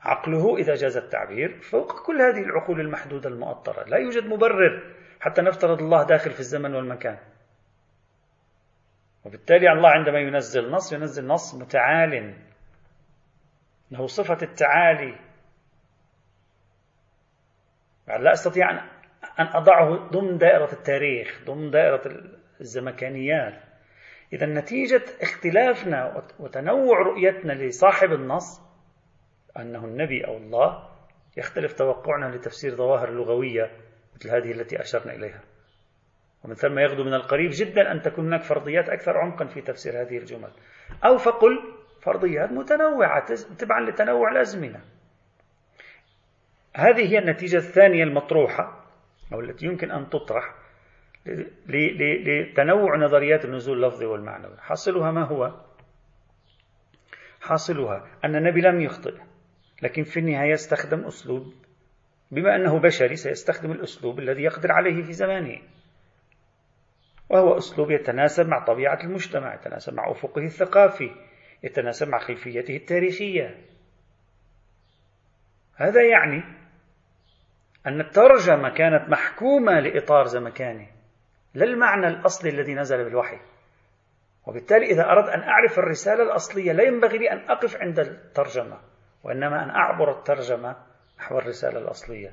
عقله 0.00 0.56
إذا 0.56 0.74
جاز 0.74 0.96
التعبير 0.96 1.60
فوق 1.60 2.06
كل 2.06 2.20
هذه 2.20 2.44
العقول 2.44 2.80
المحدودة 2.80 3.28
المؤطرة. 3.28 3.84
لا 3.84 3.96
يوجد 3.96 4.26
مبرر 4.26 4.94
حتى 5.20 5.42
نفترض 5.42 5.82
الله 5.82 6.06
داخل 6.06 6.30
في 6.30 6.40
الزمن 6.40 6.74
والمكان. 6.74 7.18
وبالتالي 9.24 9.72
الله 9.72 9.88
عندما 9.88 10.18
ينزل 10.18 10.70
نص 10.70 10.92
ينزل 10.92 11.26
نص 11.26 11.54
متعال. 11.54 12.34
له 13.90 14.06
صفة 14.06 14.38
التعالي. 14.42 15.25
لا 18.08 18.32
أستطيع 18.32 18.70
أن 18.70 19.46
أضعه 19.54 20.08
ضمن 20.10 20.38
دائرة 20.38 20.72
التاريخ 20.72 21.42
ضمن 21.46 21.70
دائرة 21.70 22.02
الزمكانيات. 22.60 23.62
إذا 24.32 24.46
نتيجة 24.46 25.02
اختلافنا 25.22 26.22
وتنوع 26.38 26.98
رؤيتنا 26.98 27.52
لصاحب 27.52 28.12
النص 28.12 28.60
أنه 29.58 29.84
النبي 29.84 30.26
أو 30.26 30.36
الله 30.36 30.88
يختلف 31.36 31.72
توقعنا 31.72 32.36
لتفسير 32.36 32.74
ظواهر 32.74 33.10
لغوية 33.10 33.70
مثل 34.14 34.30
هذه 34.30 34.50
التي 34.50 34.80
أشرنا 34.80 35.14
إليها. 35.14 35.40
ومن 36.44 36.54
ثم 36.54 36.78
يغدو 36.78 37.04
من 37.04 37.14
القريب 37.14 37.50
جدا 37.54 37.92
أن 37.92 38.00
تكون 38.00 38.26
هناك 38.26 38.42
فرضيات 38.42 38.88
أكثر 38.88 39.18
عمقا 39.18 39.46
في 39.46 39.60
تفسير 39.60 40.00
هذه 40.00 40.18
الجمل. 40.18 40.50
أو 41.04 41.16
فقل 41.16 41.74
فرضيات 42.02 42.52
متنوعة 42.52 43.34
تبعا 43.58 43.80
لتنوع 43.80 44.32
الأزمنة 44.32 44.80
هذه 46.76 47.12
هي 47.12 47.18
النتيجة 47.18 47.56
الثانية 47.56 48.04
المطروحة 48.04 48.86
أو 49.32 49.40
التي 49.40 49.66
يمكن 49.66 49.90
أن 49.90 50.08
تطرح 50.08 50.54
لتنوع 51.66 52.96
نظريات 52.96 53.44
النزول 53.44 53.84
اللفظي 53.84 54.06
والمعنوي. 54.06 54.56
حاصلها 54.58 55.10
ما 55.10 55.24
هو؟ 55.24 55.60
حاصلها 57.40 58.06
أن 58.24 58.36
النبي 58.36 58.60
لم 58.60 58.80
يخطئ 58.80 59.14
لكن 59.82 60.02
في 60.02 60.20
النهاية 60.20 60.54
استخدم 60.54 61.04
أسلوب 61.04 61.54
بما 62.30 62.56
أنه 62.56 62.78
بشري 62.78 63.16
سيستخدم 63.16 63.72
الأسلوب 63.72 64.18
الذي 64.18 64.42
يقدر 64.42 64.72
عليه 64.72 65.02
في 65.02 65.12
زمانه. 65.12 65.58
وهو 67.30 67.56
أسلوب 67.56 67.90
يتناسب 67.90 68.48
مع 68.48 68.64
طبيعة 68.64 68.98
المجتمع 69.04 69.54
يتناسب 69.54 69.94
مع 69.94 70.10
أفقه 70.10 70.42
الثقافي 70.44 71.10
يتناسب 71.62 72.08
مع 72.08 72.18
خلفيته 72.18 72.76
التاريخية. 72.76 73.64
هذا 75.76 76.02
يعني 76.02 76.65
أن 77.86 78.00
الترجمة 78.00 78.68
كانت 78.68 79.08
محكومة 79.10 79.80
لإطار 79.80 80.24
زمكاني 80.24 80.88
لا 81.54 81.64
المعنى 81.64 82.06
الأصلي 82.06 82.50
الذي 82.50 82.74
نزل 82.74 83.04
بالوحي. 83.04 83.38
وبالتالي 84.46 84.86
إذا 84.86 85.04
أردت 85.04 85.28
أن 85.28 85.42
أعرف 85.42 85.78
الرسالة 85.78 86.22
الأصلية 86.22 86.72
لا 86.72 86.82
ينبغي 86.84 87.18
لي 87.18 87.32
أن 87.32 87.50
أقف 87.50 87.76
عند 87.76 87.98
الترجمة 87.98 88.78
وإنما 89.24 89.64
أن 89.64 89.70
أعبر 89.70 90.18
الترجمة 90.18 90.76
نحو 91.18 91.38
الرسالة 91.38 91.78
الأصلية. 91.78 92.32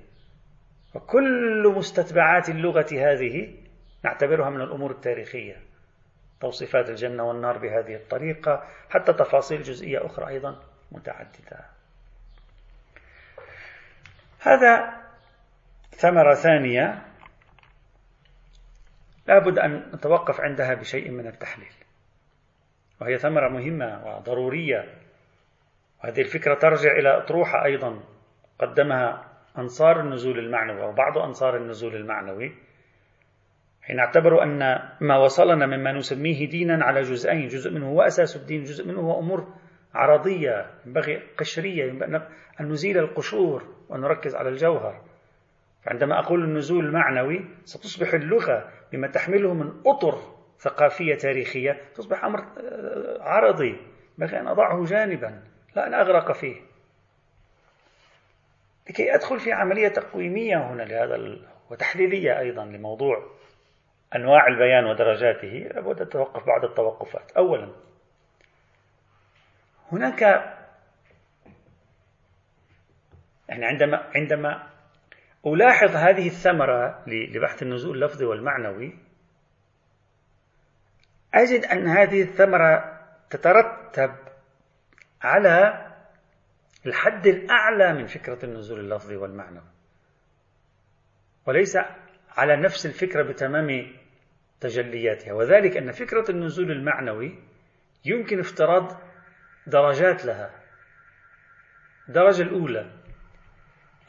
وكل 0.96 1.74
مستتبعات 1.76 2.50
اللغة 2.50 2.88
هذه 2.92 3.56
نعتبرها 4.04 4.50
من 4.50 4.62
الأمور 4.62 4.92
التاريخية 4.92 5.62
توصيفات 6.42 6.90
الجنة 6.90 7.24
والنار 7.24 7.58
بهذه 7.58 7.96
الطريقة 7.96 8.64
حتى 8.90 9.14
تفاصيل 9.14 9.62
جزئية 9.62 10.06
أخرى 10.06 10.28
أيضا 10.28 10.60
متعددة. 10.92 11.66
هذا 14.40 15.03
ثمرة 15.98 16.34
ثانية 16.34 17.06
لابد 19.28 19.60
أن 19.60 19.92
نتوقف 19.94 20.42
عندها 20.42 20.74
بشيء 20.74 21.12
من 21.12 21.28
التحليل. 21.28 21.74
وهي 23.02 23.18
ثمرة 23.18 23.50
مهمة 23.50 24.06
وضرورية. 24.06 24.94
وهذه 26.04 26.22
الفكرة 26.22 26.54
ترجع 26.54 26.92
إلى 26.92 27.18
أطروحة 27.18 27.66
أيضا 27.66 28.04
قدمها 28.60 29.34
أنصار 29.58 30.00
النزول 30.00 30.40
المعنوي 30.40 30.84
أو 30.84 30.92
بعض 30.92 31.18
أنصار 31.18 31.58
النزول 31.58 31.96
المعنوي 31.96 32.52
حين 33.82 34.00
اعتبروا 34.00 34.44
أن 34.44 34.80
ما 35.02 35.18
وصلنا 35.18 35.66
مما 35.66 35.92
نسميه 35.92 36.50
دينا 36.50 36.86
على 36.86 37.02
جزئين 37.02 37.48
جزء 37.48 37.72
منه 37.72 37.90
هو 37.90 38.02
أساس 38.02 38.36
الدين 38.36 38.64
جزء 38.64 38.88
منه 38.88 39.00
هو 39.00 39.20
أمور 39.20 39.54
عرضية 39.94 40.66
ينبغي 40.86 41.22
قشرية 41.38 41.84
ينبغي 41.84 42.22
أن 42.60 42.70
نزيل 42.70 42.98
القشور 42.98 43.76
ونركز 43.90 44.36
على 44.36 44.50
الجوهر. 44.50 45.02
فعندما 45.86 46.20
أقول 46.20 46.44
النزول 46.44 46.86
المعنوي 46.86 47.46
ستصبح 47.66 48.14
اللغة 48.14 48.72
بما 48.92 49.08
تحمله 49.08 49.54
من 49.54 49.82
أطر 49.86 50.20
ثقافية 50.60 51.16
تاريخية 51.16 51.82
تصبح 51.96 52.26
أمر 52.26 52.40
آه، 52.40 53.18
عرضي 53.22 53.78
ينبغي 54.20 54.40
أن 54.40 54.48
أضعه 54.48 54.86
جانبا 54.86 55.44
لا 55.76 55.88
أن 55.88 55.94
أغرق 55.94 56.32
فيه. 56.32 56.62
لكي 58.90 59.16
أدخل 59.16 59.40
في 59.40 59.52
عملية 59.52 59.88
تقويمية 59.88 60.58
هنا 60.58 60.84
لهذا 60.84 61.38
وتحليلية 61.70 62.40
أيضا 62.40 62.66
لموضوع 62.66 63.24
أنواع 64.16 64.48
البيان 64.48 64.86
ودرجاته 64.86 65.48
لابد 65.48 66.02
أن 66.02 66.08
أتوقف 66.08 66.46
بعض 66.46 66.66
التوقفات. 66.66 67.32
أولا 67.32 67.70
هناك 69.92 70.22
يعني 73.50 73.66
عندما 73.66 74.04
عندما 74.16 74.73
ألاحظ 75.48 75.96
هذه 75.96 76.28
الثمرة 76.28 77.04
لبحث 77.08 77.64
النزول 77.64 77.96
اللفظي 77.96 78.26
والمعنوي. 78.26 78.98
أجد 81.34 81.66
أن 81.66 81.88
هذه 81.88 82.22
الثمرة 82.22 83.00
تترتب 83.30 84.16
على 85.22 85.88
الحد 86.86 87.28
الأعلى 87.28 87.94
من 87.94 88.06
فكرة 88.06 88.46
النزول 88.46 88.80
اللفظي 88.80 89.16
والمعنوي. 89.16 89.72
وليس 91.46 91.78
على 92.38 92.56
نفس 92.56 92.86
الفكرة 92.86 93.24
بتمام 93.24 93.96
تجلياتها. 94.60 95.34
وذلك 95.34 95.78
أن 95.78 95.92
فكرة 95.92 96.32
النزول 96.32 96.72
المعنوي 96.72 97.44
يمكن 98.06 98.40
افتراض 98.40 99.02
درجات 99.68 100.26
لها. 100.26 100.52
الدرجة 102.10 102.42
الأولى. 102.42 103.03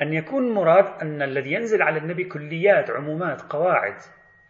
أن 0.02 0.12
يكون 0.12 0.54
مراد 0.54 0.84
أن 1.02 1.22
الذي 1.22 1.52
ينزل 1.52 1.82
على 1.82 1.98
النبي 1.98 2.24
كليات 2.24 2.90
عمومات 2.90 3.42
قواعد. 3.42 3.96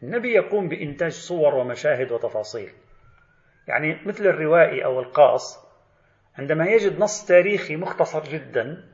النبي 0.02 0.32
يقوم 0.32 0.68
بإنتاج 0.68 1.12
صور 1.12 1.54
ومشاهد 1.54 2.12
وتفاصيل. 2.12 2.72
يعني 3.68 3.98
مثل 4.06 4.26
الروائي 4.26 4.84
أو 4.84 5.00
القاص 5.00 5.64
عندما 6.38 6.66
يجد 6.66 6.98
نص 6.98 7.26
تاريخي 7.26 7.76
مختصر 7.76 8.24
جدا 8.24 8.84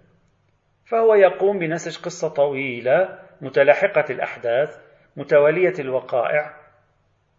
فهو 0.84 1.14
يقوم 1.14 1.58
بنسج 1.58 1.98
قصة 2.04 2.28
طويلة 2.28 3.18
متلاحقة 3.40 4.04
الأحداث 4.10 4.78
متوالية 5.16 5.74
الوقائع 5.78 6.56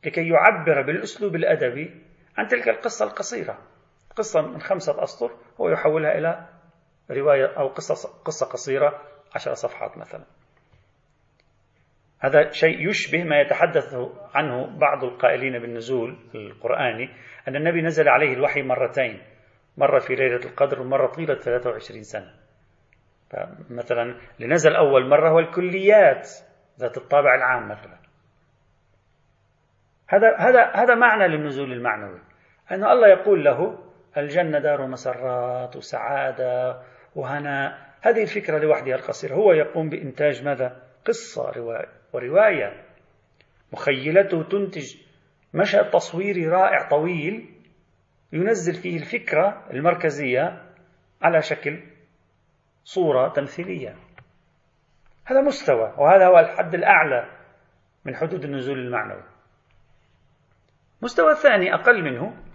لكي 0.06 0.30
يعبر 0.30 0.82
بالأسلوب 0.82 1.36
الأدبي 1.36 2.02
عن 2.38 2.48
تلك 2.48 2.70
القصة 2.70 3.06
القصيرة. 3.06 3.58
قصة 4.16 4.42
من 4.42 4.62
خمسة 4.62 5.04
أسطر 5.04 5.32
هو 5.62 5.70
يحولها 5.70 6.18
إلى 6.18 6.46
رواية 7.12 7.46
أو 7.46 7.68
قصة, 7.68 8.10
قصة 8.26 8.46
قصيرة 8.46 9.02
عشر 9.36 9.54
صفحات 9.54 9.98
مثلا. 9.98 10.24
هذا 12.20 12.52
شيء 12.52 12.90
يشبه 12.90 13.24
ما 13.24 13.42
يتحدث 13.42 13.96
عنه 14.36 14.78
بعض 14.78 15.04
القائلين 15.04 15.60
بالنزول 15.60 16.18
القرآني 16.36 17.10
أن 17.48 17.56
النبي 17.56 17.82
نزل 17.82 18.10
عليه 18.10 18.34
الوحي 18.34 18.62
مرتين 18.62 19.22
مرة 19.78 20.00
في 20.00 20.16
ليلة 20.16 20.46
القدر 20.46 20.82
ومرة 20.82 21.08
طيلة 21.08 21.36
23 21.36 22.04
سنة. 22.04 22.34
مثلا 23.70 24.20
لنزل 24.40 24.76
أول 24.76 25.10
مرة 25.10 25.30
هو 25.30 25.40
الكليات 25.40 26.30
ذات 26.80 26.98
الطابع 26.98 27.36
العام 27.36 27.70
مثلا. 27.70 27.98
هذا 30.08 30.38
هذا 30.38 30.72
هذا 30.76 30.96
معنى 30.96 31.28
للنزول 31.28 31.72
المعنوي. 31.72 32.20
أن 32.72 32.84
الله 32.84 33.08
يقول 33.08 33.44
له 33.44 33.78
الجنة 34.18 34.60
دار 34.60 34.88
مسرات 34.88 35.76
وسعادة 35.76 36.82
وهناء 37.16 37.92
هذه 38.02 38.22
الفكرة 38.22 38.60
لوحدها 38.60 38.96
القصيرة. 38.96 39.36
هو 39.36 39.54
يقوم 39.54 39.90
بإنتاج 39.90 40.44
ماذا؟ 40.44 40.82
قصة 41.06 41.52
رواية. 41.52 41.88
ورواية 42.14 42.84
مخيلته 43.74 44.44
تنتج 44.44 44.96
مشهد 45.54 45.90
تصويري 45.90 46.48
رائع 46.48 46.90
طويل 46.90 47.50
ينزل 48.34 48.74
فيه 48.74 48.98
الفكرة 48.98 49.68
المركزية 49.74 50.62
على 51.22 51.42
شكل 51.42 51.84
صورة 52.84 53.28
تمثيلية. 53.30 53.96
هذا 55.26 55.42
مستوى 55.42 55.94
وهذا 55.98 56.28
هو 56.28 56.40
الحد 56.40 56.74
الأعلى 56.74 57.30
من 58.06 58.16
حدود 58.16 58.44
النزول 58.44 58.80
المعنوي. 58.80 59.24
مستوى 61.02 61.36
ثاني 61.36 61.74
أقل 61.74 62.04
منه 62.04 62.51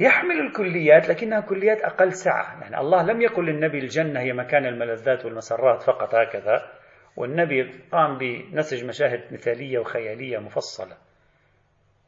يحمل 0.00 0.40
الكليات 0.40 1.08
لكنها 1.08 1.40
كليات 1.40 1.82
أقل 1.82 2.12
سعة. 2.12 2.60
يعني 2.60 2.80
الله 2.80 3.02
لم 3.02 3.20
يقل 3.20 3.44
للنبي 3.44 3.78
الجنة 3.78 4.20
هي 4.20 4.32
مكان 4.32 4.66
الملذات 4.66 5.24
والمسرات 5.24 5.82
فقط 5.82 6.14
هكذا. 6.14 6.72
والنبي 7.16 7.80
قام 7.92 8.18
بنسج 8.18 8.84
مشاهد 8.84 9.32
مثالية 9.32 9.78
وخيالية 9.78 10.38
مفصلة. 10.38 10.96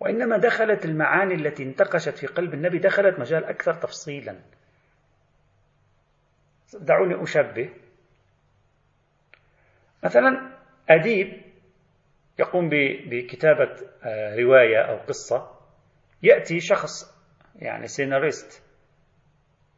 وإنما 0.01 0.37
دخلت 0.37 0.85
المعاني 0.85 1.35
التي 1.35 1.63
انتقشت 1.63 2.19
في 2.19 2.27
قلب 2.27 2.55
النبي 2.55 2.79
دخلت 2.79 3.19
مجال 3.19 3.45
أكثر 3.45 3.75
تفصيلا. 3.75 4.37
دعوني 6.81 7.23
أشبه. 7.23 7.71
مثلا 10.05 10.51
أديب 10.91 11.43
يقوم 12.39 12.69
بكتابة 13.11 13.77
آه، 14.05 14.37
رواية 14.37 14.79
أو 14.79 14.97
قصة 14.97 15.59
يأتي 16.23 16.61
شخص 16.61 17.18
يعني 17.59 17.87
سيناريست. 17.87 18.65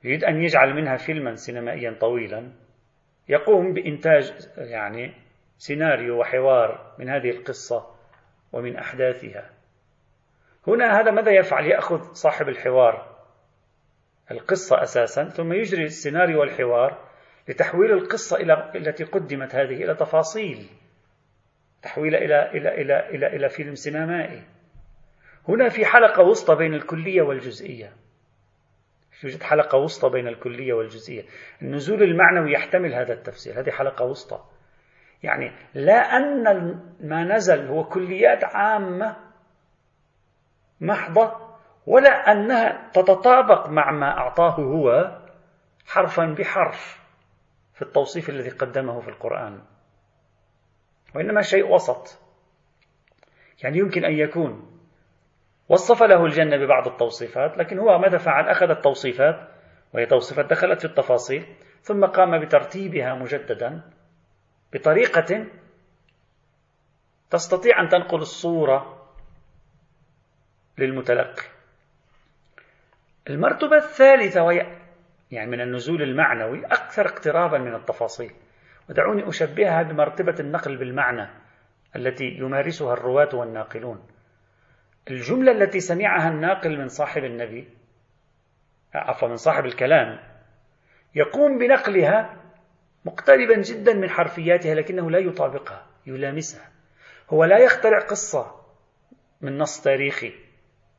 يريد 0.05 0.25
أن 0.25 0.43
يجعل 0.43 0.75
منها 0.75 0.97
فيلما 0.97 1.35
سينمائيا 1.35 1.97
طويلا. 2.01 2.53
يقوم 3.29 3.73
بإنتاج 3.73 4.33
يعني 4.57 5.15
سيناريو 5.59 6.21
وحوار 6.21 6.95
من 6.99 7.09
هذه 7.09 7.31
القصة 7.31 7.87
ومن 8.53 8.77
أحداثها. 8.77 9.51
هنا 10.67 11.01
هذا 11.01 11.11
ماذا 11.11 11.33
يفعل؟ 11.33 11.67
يأخذ 11.67 12.13
صاحب 12.13 12.49
الحوار 12.49 13.21
القصة 14.31 14.83
أساسا 14.83 15.29
ثم 15.29 15.53
يجري 15.53 15.85
السيناريو 15.85 16.41
والحوار 16.41 17.09
لتحويل 17.49 17.93
القصة 17.93 18.37
إلى 18.37 18.73
التي 18.75 19.05
قدمت 19.05 19.55
هذه 19.55 19.85
إلى 19.85 19.95
تفاصيل 19.95 20.67
تحويل 21.83 22.15
إلى 22.15 22.51
إلى 22.51 22.83
إلى 22.83 23.09
إلى 23.09 23.27
إلى 23.27 23.49
فيلم 23.49 23.75
سينمائي. 23.75 24.43
هنا 25.49 25.69
في 25.69 25.85
حلقة 25.85 26.23
وسطى 26.23 26.57
بين 26.57 26.75
الكلية 26.75 27.23
والجزئية. 27.23 27.93
يوجد 29.25 29.43
حلقة 29.43 29.79
وسطى 29.79 30.11
بين 30.11 30.29
الكلية 30.29 30.73
والجزئية. 30.73 31.25
النزول 31.63 32.03
المعنوي 32.03 32.53
يحتمل 32.53 32.95
هذا 32.95 33.13
التفسير. 33.13 33.61
هذه 33.61 33.71
حلقة 33.71 34.05
وسطى. 34.05 34.45
يعني 35.23 35.53
لا 35.75 36.17
أن 36.17 36.45
ما 37.01 37.25
نزل 37.25 37.67
هو 37.67 37.85
كليات 37.85 38.45
عامة 38.45 39.17
محضة 40.81 41.51
ولا 41.87 42.33
أنها 42.33 42.91
تتطابق 42.93 43.69
مع 43.69 43.91
ما 43.91 44.19
أعطاه 44.19 44.55
هو 44.55 45.19
حرفا 45.87 46.25
بحرف 46.39 47.01
في 47.75 47.83
التوصيف 47.83 48.31
الذي 48.31 48.51
قدمه 48.51 49.01
في 49.01 49.09
القرآن. 49.09 49.63
وإنما 51.15 51.43
شيء 51.43 51.75
وسط. 51.75 52.19
يعني 53.63 53.79
يمكن 53.79 54.05
أن 54.05 54.13
يكون 54.13 54.80
وصف 55.71 56.03
له 56.03 56.25
الجنة 56.25 56.57
ببعض 56.57 56.89
التوصيفات 56.89 57.59
لكن 57.59 57.79
هو 57.79 57.99
ماذا 57.99 58.19
فعل 58.19 58.49
أخذ 58.49 58.71
التوصيفات 58.71 59.49
وهي 59.95 60.07
توصيفات 60.07 60.47
دخلت 60.47 60.79
في 60.79 60.85
التفاصيل 60.85 61.47
ثم 61.83 62.05
قام 62.05 62.41
بترتيبها 62.41 63.15
مجددا 63.15 63.81
بطريقة 64.73 65.47
تستطيع 67.31 67.81
أن 67.81 67.89
تنقل 67.89 68.19
الصورة 68.19 69.07
للمتلقي. 70.79 71.43
المرتبة 73.31 73.77
الثالثة 73.77 74.43
وهي 74.43 74.77
يعني 75.31 75.51
من 75.51 75.61
النزول 75.61 76.03
المعنوي 76.03 76.67
أكثر 76.67 77.07
اقترابا 77.07 77.59
من 77.59 77.75
التفاصيل. 77.75 78.33
ودعوني 78.89 79.29
أشبهها 79.29 79.83
بمرتبة 79.83 80.35
النقل 80.41 80.77
بالمعنى 80.77 81.29
التي 81.97 82.25
يمارسها 82.25 82.93
الرواة 82.93 83.29
والناقلون. 83.35 84.07
الجملة 85.11 85.53
التي 85.53 85.81
سمعها 85.81 86.29
الناقل 86.29 86.79
من 86.79 86.89
صاحب 86.89 87.25
النبي 87.25 87.69
عفوا 88.95 89.29
من 89.29 89.37
صاحب 89.37 89.67
الكلام 89.67 90.19
يقوم 91.15 91.59
بنقلها 91.59 92.37
مقتربا 93.05 93.57
جدا 93.61 93.95
من 93.95 94.11
حرفياتها 94.11 94.75
لكنه 94.75 95.11
لا 95.11 95.19
يطابقها 95.19 95.87
يلامسها. 96.07 96.69
هو 97.31 97.45
لا 97.45 97.59
يخترع 97.59 97.99
قصة 97.99 98.55
من 99.41 99.59
نص 99.59 99.81
تاريخي 99.81 100.33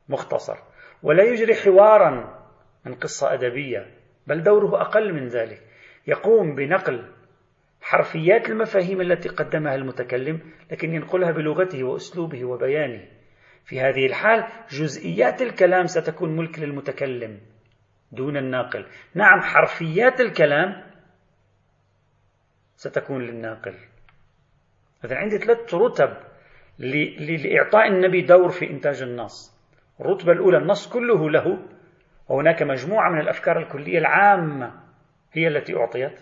مختصر 0.08 0.56
ولا 1.02 1.24
يجري 1.24 1.54
حوارا 1.54 2.42
من 2.84 2.94
قصة 2.94 3.32
أدبية 3.32 3.90
بل 4.26 4.42
دوره 4.42 4.80
أقل 4.80 5.12
من 5.12 5.28
ذلك. 5.28 5.62
يقوم 6.06 6.54
بنقل 6.54 7.12
حرفيات 7.80 8.48
المفاهيم 8.48 9.00
التي 9.00 9.28
قدمها 9.28 9.74
المتكلم 9.74 10.40
لكن 10.70 10.94
ينقلها 10.94 11.30
بلغته 11.30 11.84
وأسلوبه 11.84 12.44
وبيانه. 12.44 13.08
في 13.64 13.80
هذه 13.80 14.06
الحال 14.06 14.46
جزئيات 14.70 15.42
الكلام 15.42 15.86
ستكون 15.86 16.36
ملك 16.36 16.58
للمتكلم 16.58 17.40
دون 18.12 18.36
الناقل. 18.36 18.86
نعم 19.14 19.40
حرفيات 19.40 20.20
الكلام 20.20 20.84
ستكون 22.76 23.22
للناقل. 23.22 23.74
إذا 25.04 25.16
عندي 25.16 25.38
ثلاث 25.38 25.74
رتب 25.74 26.16
لإعطاء 26.78 27.88
النبي 27.88 28.22
دور 28.22 28.48
في 28.48 28.70
إنتاج 28.70 29.02
النص. 29.02 29.52
الرتبة 30.00 30.32
الأولى 30.32 30.58
النص 30.58 30.88
كله 30.88 31.30
له 31.30 31.58
وهناك 32.28 32.62
مجموعة 32.62 33.10
من 33.10 33.20
الأفكار 33.20 33.58
الكلية 33.58 33.98
العامة 33.98 34.80
هي 35.32 35.48
التي 35.48 35.76
أعطيت. 35.76 36.20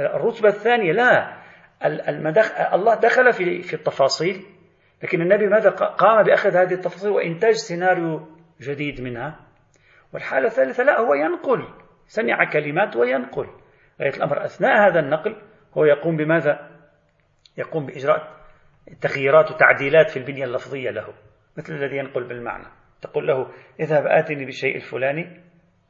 الرتبة 0.00 0.48
الثانية 0.48 0.92
لا 0.92 1.36
الله 2.74 2.94
دخل 2.94 3.32
في 3.32 3.62
في 3.62 3.74
التفاصيل. 3.74 4.55
لكن 5.02 5.20
النبي 5.20 5.46
ماذا 5.46 5.70
قام 5.70 6.22
بأخذ 6.22 6.56
هذه 6.56 6.72
التفاصيل 6.72 7.10
وإنتاج 7.10 7.52
سيناريو 7.52 8.28
جديد 8.60 9.00
منها. 9.00 9.40
والحالة 10.12 10.46
الثالثة 10.46 10.84
لا 10.84 11.00
هو 11.00 11.14
ينقل 11.14 11.68
سمع 12.06 12.50
كلمات 12.52 12.96
وينقل. 12.96 13.46
غاية 14.00 14.16
الأمر 14.16 14.44
أثناء 14.44 14.90
هذا 14.90 15.00
النقل 15.00 15.36
هو 15.78 15.84
يقوم 15.84 16.16
بماذا؟ 16.16 16.70
يقوم 17.58 17.86
بإجراء 17.86 18.36
تغييرات 19.00 19.50
وتعديلات 19.50 20.10
في 20.10 20.16
البنية 20.16 20.44
اللفظية 20.44 20.90
له 20.90 21.14
مثل 21.56 21.72
الذي 21.74 21.96
ينقل 21.96 22.28
بالمعنى. 22.28 22.66
تقول 23.02 23.26
له 23.26 23.52
اذهب 23.80 24.06
آتني 24.06 24.44
بالشيء 24.44 24.76
الفلاني. 24.76 25.40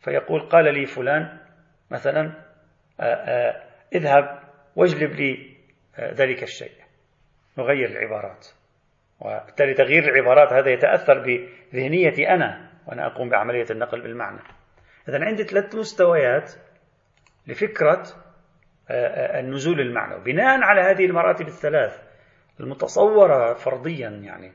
فيقول 0.00 0.48
قال 0.48 0.74
لي 0.74 0.86
فلان 0.86 1.38
مثلا 1.90 2.32
اذهب 3.94 4.40
واجلب 4.76 5.10
لي 5.10 5.56
ذلك 6.00 6.42
الشيء. 6.42 6.72
نغير 7.58 7.88
العبارات. 7.88 8.46
وبالتالي 9.20 9.74
تغيير 9.74 10.04
العبارات 10.04 10.52
هذا 10.52 10.70
يتأثر 10.70 11.18
بذهنيتي 11.72 12.28
أنا 12.28 12.70
وأنا 12.86 13.06
أقوم 13.06 13.28
بعملية 13.28 13.66
النقل 13.70 14.00
بالمعنى. 14.00 14.40
إذا 15.08 15.24
عندي 15.24 15.44
ثلاث 15.44 15.74
مستويات 15.74 16.52
لفكرة 17.46 18.02
النزول 19.40 19.80
المعنوي 19.80 20.24
بناء 20.24 20.60
على 20.62 20.80
هذه 20.80 21.06
المراتب 21.06 21.46
الثلاث 21.46 22.02
المتصورة 22.60 23.54
فرضيا 23.54 24.08
يعني 24.08 24.52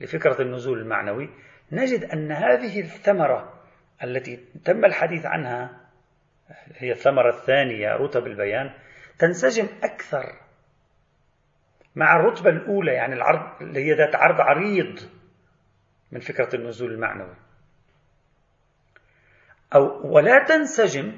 لفكرة 0.00 0.42
النزول 0.42 0.78
المعنوي 0.78 1.30
نجد 1.72 2.04
أن 2.04 2.32
هذه 2.32 2.80
الثمرة 2.80 3.52
التي 4.04 4.36
تم 4.64 4.84
الحديث 4.84 5.26
عنها 5.26 5.80
هي 6.76 6.92
الثمرة 6.92 7.28
الثانية 7.28 7.96
رتب 7.96 8.26
البيان 8.26 8.70
تنسجم 9.18 9.68
أكثر 9.82 10.45
مع 11.96 12.16
الرتبة 12.16 12.50
الأولى 12.50 12.92
يعني 12.92 13.14
العرض 13.14 13.62
اللي 13.62 13.80
هي 13.84 13.92
ذات 13.94 14.14
عرض 14.14 14.40
عريض 14.40 14.98
من 16.12 16.20
فكرة 16.20 16.56
النزول 16.56 16.92
المعنوي. 16.92 17.34
أو 19.74 20.14
ولا 20.14 20.44
تنسجم 20.44 21.16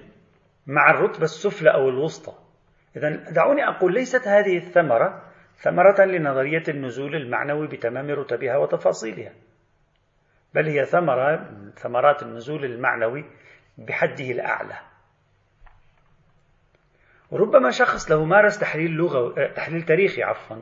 مع 0.66 0.90
الرتبة 0.90 1.24
السفلى 1.24 1.74
أو 1.74 1.88
الوسطى. 1.88 2.34
إذا 2.96 3.30
دعوني 3.32 3.68
أقول 3.68 3.94
ليست 3.94 4.28
هذه 4.28 4.56
الثمرة 4.56 5.22
ثمرة 5.56 6.04
لنظرية 6.04 6.62
النزول 6.68 7.16
المعنوي 7.16 7.66
بتمام 7.66 8.10
رتبها 8.10 8.56
وتفاصيلها 8.56 9.32
بل 10.54 10.68
هي 10.68 10.84
ثمرة 10.84 11.50
ثمرات 11.76 12.22
النزول 12.22 12.64
المعنوي 12.64 13.24
بحده 13.78 14.30
الأعلى. 14.30 14.87
وربما 17.30 17.70
شخص 17.70 18.10
له 18.10 18.24
مارس 18.24 18.58
تحليل 18.58 18.90
لغة 18.90 19.46
تحليل 19.46 19.82
تاريخي 19.82 20.22
عفوا. 20.22 20.56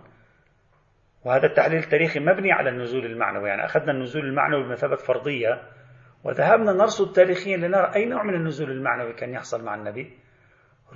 وهذا 1.24 1.46
التحليل 1.46 1.78
التاريخي 1.78 2.20
مبني 2.20 2.52
على 2.52 2.70
النزول 2.70 3.06
المعنوي 3.06 3.48
يعني 3.48 3.64
أخذنا 3.64 3.92
النزول 3.92 4.24
المعنوي 4.24 4.64
بمثابة 4.64 4.96
فرضية 4.96 5.62
وذهبنا 6.24 6.72
نرصد 6.72 7.12
تاريخيا 7.12 7.56
لنرى 7.56 7.92
أي 7.94 8.04
نوع 8.04 8.22
من 8.22 8.34
النزول 8.34 8.70
المعنوي 8.70 9.12
كان 9.12 9.32
يحصل 9.32 9.64
مع 9.64 9.74
النبي. 9.74 10.18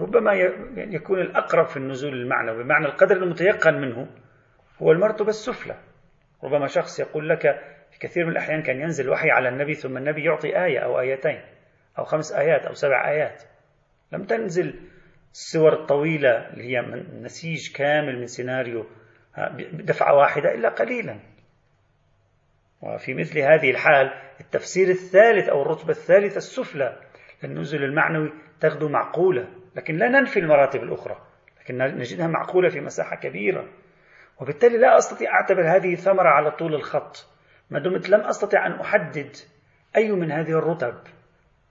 ربما 0.00 0.33
يكون 0.76 1.20
الأقرب 1.20 1.66
في 1.66 1.76
النزول 1.76 2.14
المعنوي 2.14 2.64
بمعنى 2.64 2.87
القدر 2.87 3.16
المتيقن 3.16 3.74
منه 3.74 4.09
هو 4.83 4.92
المرتبة 4.92 5.28
السفلى. 5.28 5.76
ربما 6.44 6.66
شخص 6.66 7.00
يقول 7.00 7.28
لك 7.28 7.40
في 7.90 7.98
كثير 7.98 8.24
من 8.24 8.33
الأحيان 8.33 8.62
كان 8.62 8.80
ينزل 8.80 9.11
وحي 9.11 9.30
على 9.30 9.48
النبي 9.48 9.74
ثم 9.74 9.96
النبي 9.96 10.24
يعطي 10.24 10.64
آية 10.64 10.78
أو 10.78 11.00
آيتين 11.00 11.40
أو 11.98 12.04
خمس 12.04 12.33
آيات 12.33 12.66
أو 12.66 12.74
سبع 12.74 13.09
آيات. 13.09 13.42
لم 14.12 14.24
تنزل 14.24 14.80
السور 15.33 15.73
الطويلة 15.73 16.31
اللي 16.31 16.64
هي 16.64 16.83
من 16.83 17.23
نسيج 17.23 17.73
كامل 17.77 18.19
من 18.19 18.27
سيناريو 18.27 18.87
بدفعة 19.73 20.14
واحدة 20.14 20.55
إلا 20.55 20.69
قليلا. 20.69 21.21
وفي 22.83 23.14
مثل 23.14 23.38
هذه 23.38 23.71
الحال 23.71 24.11
التفسير 24.40 24.88
الثالث 24.88 25.49
أو 25.49 25.62
الرتبة 25.62 25.90
الثالثة 25.90 26.37
السفلى 26.37 27.01
للنزول 27.43 27.85
المعنوي 27.85 28.33
تغدو 28.61 28.88
معقولة 28.88 29.49
لكن 29.77 29.97
لا 29.97 30.09
ننفي 30.09 30.40
المراتب 30.40 30.83
الأخرى 30.83 31.16
لكن 31.61 31.79
نجدها 31.79 32.27
معقولة 32.27 32.69
في 32.69 32.81
مساحة 32.81 33.16
كبيرة. 33.16 33.69
وبالتالي 34.40 34.79
لا 34.79 34.99
أستطيع 34.99 35.35
أعتبر 35.35 35.77
هذه 35.77 35.95
ثمرة 35.95 36.29
على 36.29 36.51
طول 36.51 36.75
الخط. 36.75 37.27
ما 37.71 37.79
دمت 37.79 38.09
لم 38.09 38.21
أستطع 38.21 38.66
أن 38.66 38.73
أحدد 38.73 39.37
أي 39.97 40.12
من 40.12 40.33
هذه 40.33 40.59
الرتب 40.59 40.95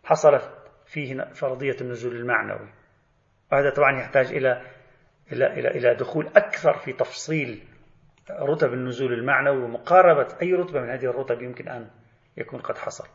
حصلت 0.03 0.49
فيه 0.85 1.23
فرضية 1.33 1.75
النزول 1.81 2.15
المعنوي. 2.15 2.69
وهذا 3.51 3.69
طبعا 3.69 3.99
يحتاج 3.99 4.25
إلى 4.25 4.61
إلى 5.31 5.47
إلى 5.47 5.67
إلى 5.67 5.95
دخول 5.95 6.27
أكثر 6.27 6.73
في 6.73 6.93
تفصيل 6.93 7.63
رتب 8.31 8.73
النزول 8.73 9.13
المعنوي 9.13 9.63
ومقاربة 9.63 10.27
أي 10.41 10.53
رتبة 10.53 10.81
من 10.81 10.89
هذه 10.89 11.05
الرتب 11.05 11.41
يمكن 11.41 11.69
أن 11.69 11.89
يكون 12.37 12.59
قد 12.59 12.77
حصل. 12.77 13.07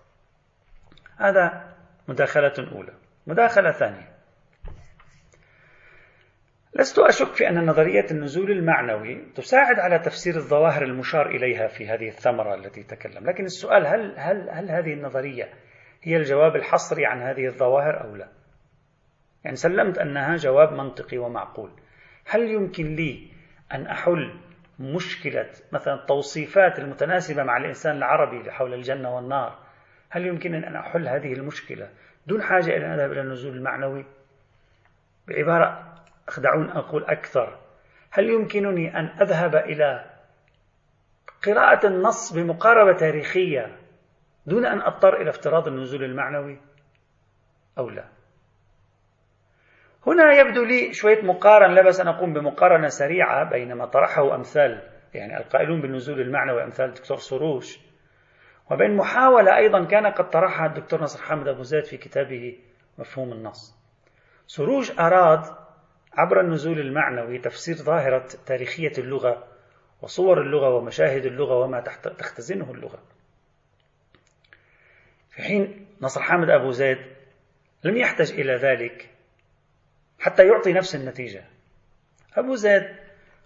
هذا 1.19 1.75
مداخلة 2.09 2.73
أولى. 2.73 2.93
مداخلة 3.27 3.73
ثانية. 3.73 4.15
لست 6.77 6.99
أشك 6.99 7.35
في 7.35 7.49
أن 7.49 7.67
نظرية 7.67 8.07
النزول 8.11 8.51
المعنوي 8.51 9.33
تساعد 9.35 9.79
على 9.79 9.99
تفسير 9.99 10.37
الظواهر 10.37 10.83
المشار 10.83 11.27
إليها 11.27 11.67
في 11.67 11.89
هذه 11.89 12.09
الثمرة 12.09 12.55
التي 12.55 12.83
تكلم، 12.83 13.27
لكن 13.27 13.45
السؤال 13.45 13.87
هل 13.87 14.15
هل 14.19 14.51
هل 14.51 14.71
هذه 14.71 14.93
النظرية 14.93 15.49
هي 16.03 16.17
الجواب 16.17 16.57
الحصري 16.57 17.07
عن 17.07 17.23
هذه 17.23 17.47
الظواهر 17.47 18.05
أو 18.05 18.17
لا؟ 18.17 18.29
يعني 19.45 19.57
سلمت 19.57 19.99
أنها 19.99 20.37
جواب 20.37 20.73
منطقي 20.73 21.19
ومعقول. 21.19 21.71
هل 22.27 22.51
يمكن 22.51 22.95
لي 22.95 23.29
أن 23.73 23.87
أحل 23.87 24.41
مشكلة 24.79 25.51
مثلا 25.73 25.95
التوصيفات 25.95 26.79
المتناسبة 26.79 27.43
مع 27.43 27.57
الإنسان 27.57 27.97
العربي 27.97 28.51
حول 28.51 28.75
الجنة 28.75 29.17
والنار؟ 29.17 29.59
هل 30.11 30.27
يمكنني 30.27 30.69
أن 30.69 30.77
أحل 30.77 31.09
هذه 31.09 31.33
المشكلة 31.33 31.91
دون 32.27 32.43
حاجة 32.43 32.77
إلى 32.77 32.87
أن 32.87 32.93
أذهب 32.93 33.13
إلى 33.13 33.21
النزول 33.21 33.57
المعنوي؟ 33.57 34.05
بعبارة 35.29 35.95
أخدعون 36.29 36.71
أقول 36.71 37.05
أكثر. 37.05 37.59
هل 38.11 38.31
يمكنني 38.31 38.99
أن 38.99 39.05
أذهب 39.05 39.57
إلى 39.57 40.05
قراءة 41.47 41.87
النص 41.87 42.33
بمقاربة 42.33 42.93
تاريخية 42.93 43.77
دون 44.47 44.67
أن 44.67 44.81
أضطر 44.81 45.21
إلى 45.21 45.31
افتراض 45.31 45.69
النزول 45.69 46.05
المعنوي؟ 46.05 46.61
أو 47.79 47.91
لا؟ 47.91 48.05
هنا 50.07 50.33
يبدو 50.33 50.65
لي 50.65 50.93
شوية 50.93 51.23
مقارنة 51.23 51.75
لا 51.75 51.83
بأس 51.83 52.01
أن 52.01 52.09
أقوم 52.09 52.33
بمقارنة 52.33 52.89
سريعة 52.89 53.51
بين 53.51 53.73
ما 53.73 53.87
طرحه 53.87 54.35
أمثال 54.35 54.83
يعني 55.15 55.37
القائلون 55.37 55.81
بالنزول 55.81 56.21
المعنوي 56.21 56.65
أمثال 56.65 56.87
الدكتور 56.87 57.17
سروش. 57.17 57.79
وبين 58.71 58.97
محاولة 58.97 59.57
أيضا 59.57 59.85
كان 59.85 60.07
قد 60.07 60.31
طرحها 60.31 60.67
الدكتور 60.67 61.03
نصر 61.03 61.23
حامد 61.23 61.49
أبو 61.49 61.63
زيد 61.63 61.85
في 61.85 61.97
كتابه 61.97 62.59
مفهوم 62.99 63.33
النص. 63.33 63.77
سروج 64.47 64.93
أراد 65.01 65.45
عبر 66.13 66.41
النزول 66.41 66.81
المعنوي 66.81 67.39
تفسير 67.39 67.75
ظاهرة 67.75 68.27
تاريخية 68.47 68.93
اللغة 68.99 69.45
وصور 70.03 70.41
اللغة 70.41 70.69
ومشاهد 70.69 71.27
اللغة 71.27 71.55
وما 71.55 71.81
تختزنه 72.19 72.71
اللغة. 72.71 72.99
في 75.31 75.43
حين 75.43 75.87
نصر 76.01 76.23
حامد 76.23 76.51
أبو 76.51 76.71
زيد 76.71 76.99
لم 77.85 77.97
يحتج 77.97 78.33
إلى 78.33 78.57
ذلك 78.57 79.14
حتى 80.25 80.47
يعطي 80.47 80.73
نفس 80.73 80.95
النتيجة. 80.95 81.45
أبو 82.37 82.55
زيد 82.55 82.83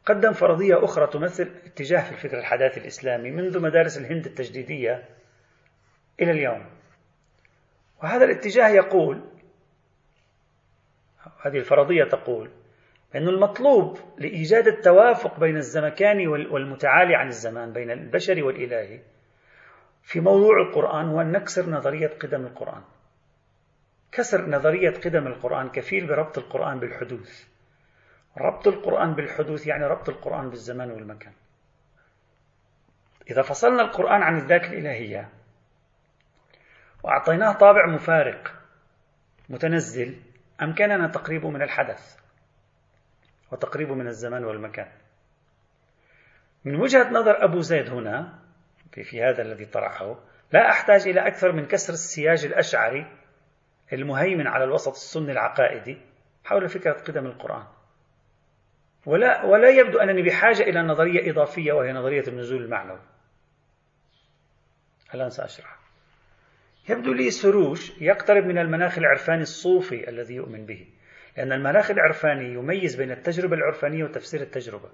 قدم 0.06 0.32
فرضية 0.32 0.84
أخرى 0.84 1.06
تمثل 1.06 1.50
اتجاه 1.66 2.00
في 2.00 2.10
الفكر 2.10 2.38
الحداثي 2.38 2.80
الإسلامي 2.80 3.30
منذ 3.30 3.62
مدارس 3.62 3.98
الهند 3.98 4.26
التجديدية 4.26 5.04
إلى 6.20 6.30
اليوم. 6.30 6.66
وهذا 8.02 8.24
الاتجاه 8.24 8.68
يقول 8.68 9.24
هذه 11.42 11.58
الفرضية 11.58 12.04
تقول 12.04 12.50
أن 13.14 13.28
المطلوب 13.28 13.98
لإيجاد 14.18 14.66
التوافق 14.68 15.40
بين 15.40 15.56
الزمكاني 15.56 16.26
والمتعالي 16.26 17.14
عن 17.14 17.28
الزمان 17.28 17.72
بين 17.72 17.90
البشري 17.90 18.42
والإلهي 18.42 19.00
في 20.02 20.20
موضوع 20.20 20.60
القرآن 20.60 21.06
هو 21.06 21.20
أن 21.20 21.32
نكسر 21.32 21.70
نظرية 21.70 22.08
قدم 22.08 22.46
القرآن. 22.46 22.82
كسر 24.12 24.50
نظرية 24.50 24.90
قدم 24.90 25.26
القرآن 25.26 25.68
كفيل 25.68 26.06
بربط 26.06 26.38
القرآن 26.38 26.80
بالحدوث. 26.80 27.44
ربط 28.38 28.68
القرآن 28.68 29.14
بالحدوث 29.14 29.66
يعني 29.66 29.84
ربط 29.84 30.08
القرآن 30.08 30.50
بالزمان 30.50 30.90
والمكان. 30.90 31.32
إذا 33.30 33.42
فصلنا 33.42 33.82
القرآن 33.82 34.22
عن 34.22 34.36
الذات 34.36 34.64
الإلهية 34.64 35.28
وأعطيناه 37.02 37.52
طابع 37.52 37.86
مفارق 37.86 38.54
متنزل 39.48 40.22
أمكننا 40.62 41.08
تقريبه 41.08 41.50
من 41.50 41.62
الحدث 41.62 42.16
وتقريبه 43.52 43.94
من 43.94 44.06
الزمان 44.06 44.44
والمكان. 44.44 44.88
من 46.64 46.80
وجهة 46.80 47.10
نظر 47.10 47.44
أبو 47.44 47.60
زيد 47.60 47.90
هنا 47.90 48.38
في, 48.92 49.02
في 49.02 49.22
هذا 49.22 49.42
الذي 49.42 49.66
طرحه 49.66 50.20
لا 50.52 50.70
أحتاج 50.70 51.08
إلى 51.08 51.26
أكثر 51.26 51.52
من 51.52 51.66
كسر 51.66 51.92
السياج 51.92 52.44
الأشعري 52.44 53.06
المهيمن 53.92 54.46
على 54.46 54.64
الوسط 54.64 54.92
السني 54.92 55.32
العقائدي 55.32 55.98
حول 56.44 56.68
فكرة 56.68 56.92
قدم 56.92 57.26
القرآن. 57.26 57.66
ولا 59.06 59.44
ولا 59.44 59.68
يبدو 59.68 59.98
أنني 59.98 60.22
بحاجة 60.22 60.62
إلى 60.62 60.82
نظرية 60.82 61.30
إضافية 61.30 61.72
وهي 61.72 61.92
نظرية 61.92 62.24
النزول 62.28 62.62
المعنوي. 62.62 63.00
الآن 65.14 65.30
سأشرح. 65.30 65.78
يبدو 66.88 67.12
لي 67.12 67.30
سروش 67.30 68.00
يقترب 68.00 68.44
من 68.44 68.58
المناخ 68.58 68.98
العرفاني 68.98 69.42
الصوفي 69.42 70.08
الذي 70.08 70.34
يؤمن 70.34 70.66
به 70.66 70.86
لأن 71.36 71.52
المناخ 71.52 71.90
العرفاني 71.90 72.54
يميز 72.54 72.96
بين 72.96 73.10
التجربة 73.10 73.56
العرفانية 73.56 74.04
وتفسير 74.04 74.40
التجربة. 74.40 74.90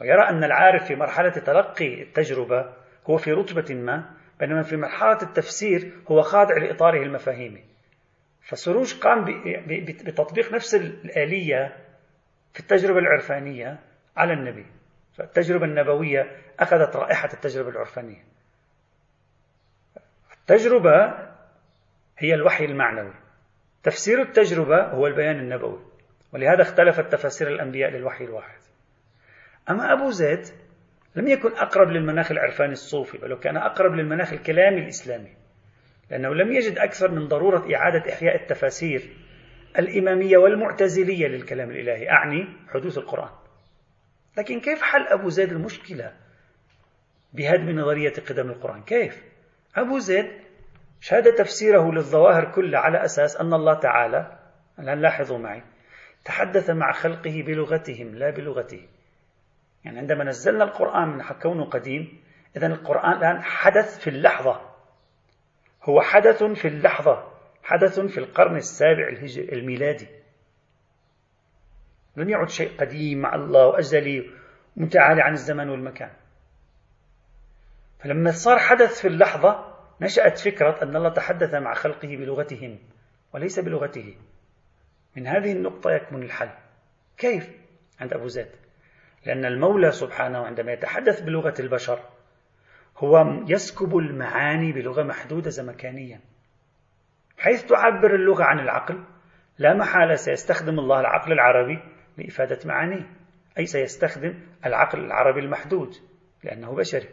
ويرى 0.00 0.28
أن 0.28 0.44
العارف 0.44 0.84
في 0.84 0.96
مرحلة 0.96 1.30
تلقي 1.30 2.02
التجربة 2.02 2.74
هو 3.06 3.16
في 3.16 3.32
رتبة 3.32 3.74
ما 3.74 4.19
بينما 4.40 4.62
في 4.62 4.76
مرحلة 4.76 5.22
التفسير 5.22 5.92
هو 6.08 6.22
خاضع 6.22 6.56
لإطاره 6.56 7.02
المفاهيمي. 7.02 7.64
فسروج 8.42 9.00
قام 9.00 9.24
بتطبيق 10.06 10.52
نفس 10.52 10.74
الآلية 10.74 11.76
في 12.52 12.60
التجربة 12.60 12.98
العرفانية 12.98 13.78
على 14.16 14.32
النبي. 14.32 14.66
فالتجربة 15.16 15.64
النبوية 15.64 16.36
أخذت 16.60 16.96
رائحة 16.96 17.28
التجربة 17.32 17.68
العرفانية. 17.68 18.24
التجربة 20.40 21.28
هي 22.18 22.34
الوحي 22.34 22.64
المعنوي. 22.64 23.14
تفسير 23.82 24.22
التجربة 24.22 24.82
هو 24.82 25.06
البيان 25.06 25.38
النبوي 25.38 25.80
ولهذا 26.32 26.62
اختلفت 26.62 27.12
تفاسير 27.12 27.48
الأنبياء 27.48 27.90
للوحي 27.90 28.24
الواحد. 28.24 28.60
أما 29.70 29.92
أبو 29.92 30.10
زيد 30.10 30.46
لم 31.16 31.28
يكن 31.28 31.52
أقرب 31.52 31.88
للمناخ 31.88 32.30
العرفاني 32.30 32.72
الصوفي 32.72 33.18
بل 33.18 33.34
كان 33.34 33.56
أقرب 33.56 33.94
للمناخ 33.94 34.32
الكلامي 34.32 34.78
الإسلامي. 34.78 35.32
لأنه 36.10 36.34
لم 36.34 36.52
يجد 36.52 36.78
أكثر 36.78 37.10
من 37.10 37.28
ضرورة 37.28 37.74
إعادة 37.74 38.12
إحياء 38.12 38.42
التفاسير 38.42 39.16
الإمامية 39.78 40.38
والمعتزلية 40.38 41.26
للكلام 41.26 41.70
الإلهي. 41.70 42.10
أعني 42.10 42.48
حدوث 42.68 42.98
القرآن. 42.98 43.30
لكن 44.38 44.60
كيف 44.60 44.82
حل 44.82 45.06
أبو 45.06 45.28
زيد 45.28 45.52
المشكلة 45.52 46.12
بهدم 47.32 47.70
نظرية 47.70 48.12
قدم 48.28 48.50
القرآن؟ 48.50 48.82
كيف؟ 48.82 49.22
أبو 49.76 49.98
زيد 49.98 50.30
شهد 51.00 51.34
تفسيره 51.34 51.92
للظواهر 51.92 52.52
كلها 52.52 52.80
على 52.80 53.04
أساس 53.04 53.36
أن 53.36 53.54
الله 53.54 53.74
تعالى 53.74 54.38
الآن 54.78 55.00
لاحظوا 55.00 55.38
معي 55.38 55.62
تحدث 56.24 56.70
مع 56.70 56.92
خلقه 56.92 57.42
بلغتهم 57.46 58.14
لا 58.14 58.30
بلغته. 58.30 58.88
يعني 59.84 59.98
عندما 59.98 60.24
نزلنا 60.24 60.64
القرآن 60.64 61.08
من 61.08 61.22
كونه 61.42 61.64
قديم 61.64 62.22
إذا 62.56 62.66
القرآن 62.66 63.12
الآن 63.12 63.42
حدث 63.42 63.98
في 63.98 64.10
اللحظة. 64.10 64.70
هو 65.82 66.00
حدث 66.00 66.42
في 66.42 66.68
اللحظة 66.68 67.32
حدث 67.62 68.00
في 68.00 68.18
القرن 68.18 68.56
السابع 68.56 69.08
الهجري 69.08 69.52
الميلادي. 69.52 70.08
لم 72.16 72.28
يعد 72.28 72.48
شيء 72.48 72.76
قديم 72.80 73.18
مع 73.18 73.34
الله 73.34 73.66
وأزلي 73.66 74.30
متعالي 74.76 75.22
عن 75.22 75.32
الزمان 75.32 75.70
والمكان. 75.70 76.10
فلما 77.98 78.30
صار 78.30 78.58
حدث 78.58 79.00
في 79.00 79.08
اللحظة 79.08 79.76
نشأت 80.00 80.38
فكرة 80.38 80.82
أن 80.82 80.96
الله 80.96 81.08
تحدث 81.08 81.54
مع 81.54 81.74
خلقه 81.74 82.08
بلغتهم 82.08 82.78
وليس 83.34 83.58
بلغته. 83.60 84.16
من 85.16 85.26
هذه 85.26 85.52
النقطة 85.52 85.90
يكمن 85.90 86.22
الحل. 86.22 86.50
كيف؟ 87.18 87.50
عند 88.00 88.12
أبو 88.12 88.26
زيد؟ 88.26 88.50
لأن 89.26 89.44
المولى 89.44 89.92
سبحانه 89.92 90.38
عندما 90.38 90.72
يتحدث 90.72 91.20
بلغة 91.20 91.54
البشر 91.60 92.00
هو 92.98 93.24
يسكب 93.46 93.96
المعاني 93.96 94.72
بلغة 94.72 95.02
محدودة 95.02 95.50
زمكانيا. 95.50 96.20
حيث 97.38 97.64
تعبر 97.64 98.14
اللغة 98.14 98.44
عن 98.44 98.58
العقل 98.58 99.04
لا 99.58 99.74
محالة 99.74 100.14
سيستخدم 100.14 100.78
الله 100.78 101.00
العقل 101.00 101.32
العربي 101.32 101.78
لإفادة 102.18 102.58
معانيه 102.64 103.10
أي 103.58 103.66
سيستخدم 103.66 104.34
العقل 104.66 105.04
العربي 105.04 105.40
المحدود 105.40 105.94
لأنه 106.44 106.74
بشري. 106.74 107.08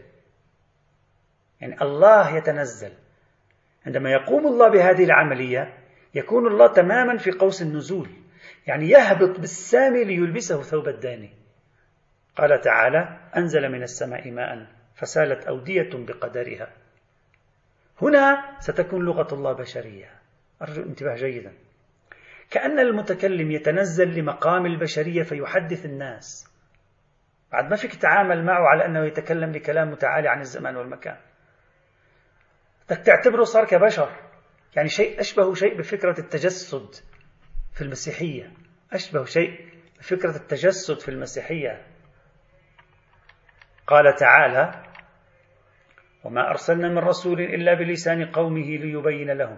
يعني 1.61 1.81
الله 1.81 2.37
يتنزل. 2.37 2.91
عندما 3.85 4.11
يقوم 4.11 4.47
الله 4.47 4.69
بهذه 4.69 5.03
العملية 5.03 5.77
يكون 6.13 6.47
الله 6.47 6.67
تماما 6.67 7.17
في 7.17 7.31
قوس 7.31 7.61
النزول 7.61 8.09
يعني 8.67 8.89
يهبط 8.89 9.39
بالسامي 9.39 10.03
ليلبسه 10.03 10.61
ثوب 10.61 10.87
الداني. 10.87 11.46
قال 12.37 12.61
تعالى 12.61 13.17
أنزل 13.37 13.69
من 13.69 13.83
السماء 13.83 14.31
ماء 14.31 14.67
فسالت 14.95 15.45
أودية 15.45 15.89
بقدرها. 15.93 16.73
هنا 18.01 18.57
ستكون 18.59 19.05
لغة 19.05 19.33
الله 19.33 19.53
بشرية. 19.53 20.11
أرجو 20.61 20.81
الانتباه 20.81 21.15
جيدا. 21.15 21.53
كأن 22.49 22.79
المتكلم 22.79 23.51
يتنزل 23.51 24.19
لمقام 24.19 24.65
البشرية 24.65 25.23
فيحدث 25.23 25.85
الناس. 25.85 26.47
بعد 27.51 27.69
ما 27.69 27.75
فيك 27.75 27.95
تتعامل 27.95 28.45
معه 28.45 28.67
على 28.67 28.85
أنه 28.85 29.05
يتكلم 29.05 29.51
بكلام 29.51 29.91
متعالي 29.91 30.29
عن 30.29 30.41
الزمان 30.41 30.75
والمكان. 30.75 31.17
بدك 32.89 32.97
تعتبره 32.97 33.43
صار 33.43 33.65
كبشر. 33.65 34.09
يعني 34.75 34.89
شيء 34.89 35.19
أشبه 35.19 35.53
شيء 35.53 35.77
بفكرة 35.77 36.19
التجسد 36.19 36.95
في 37.73 37.81
المسيحية. 37.81 38.51
أشبه 38.93 39.25
شيء 39.25 39.67
بفكرة 39.99 40.35
التجسد 40.35 40.99
في 40.99 41.09
المسيحية. 41.09 41.96
قال 43.87 44.15
تعالى 44.15 44.83
وما 46.23 46.49
أرسلنا 46.49 46.89
من 46.89 46.97
رسول 46.97 47.41
إلا 47.41 47.73
بلسان 47.73 48.25
قومه 48.25 48.65
ليبين 48.65 49.31
لهم. 49.31 49.57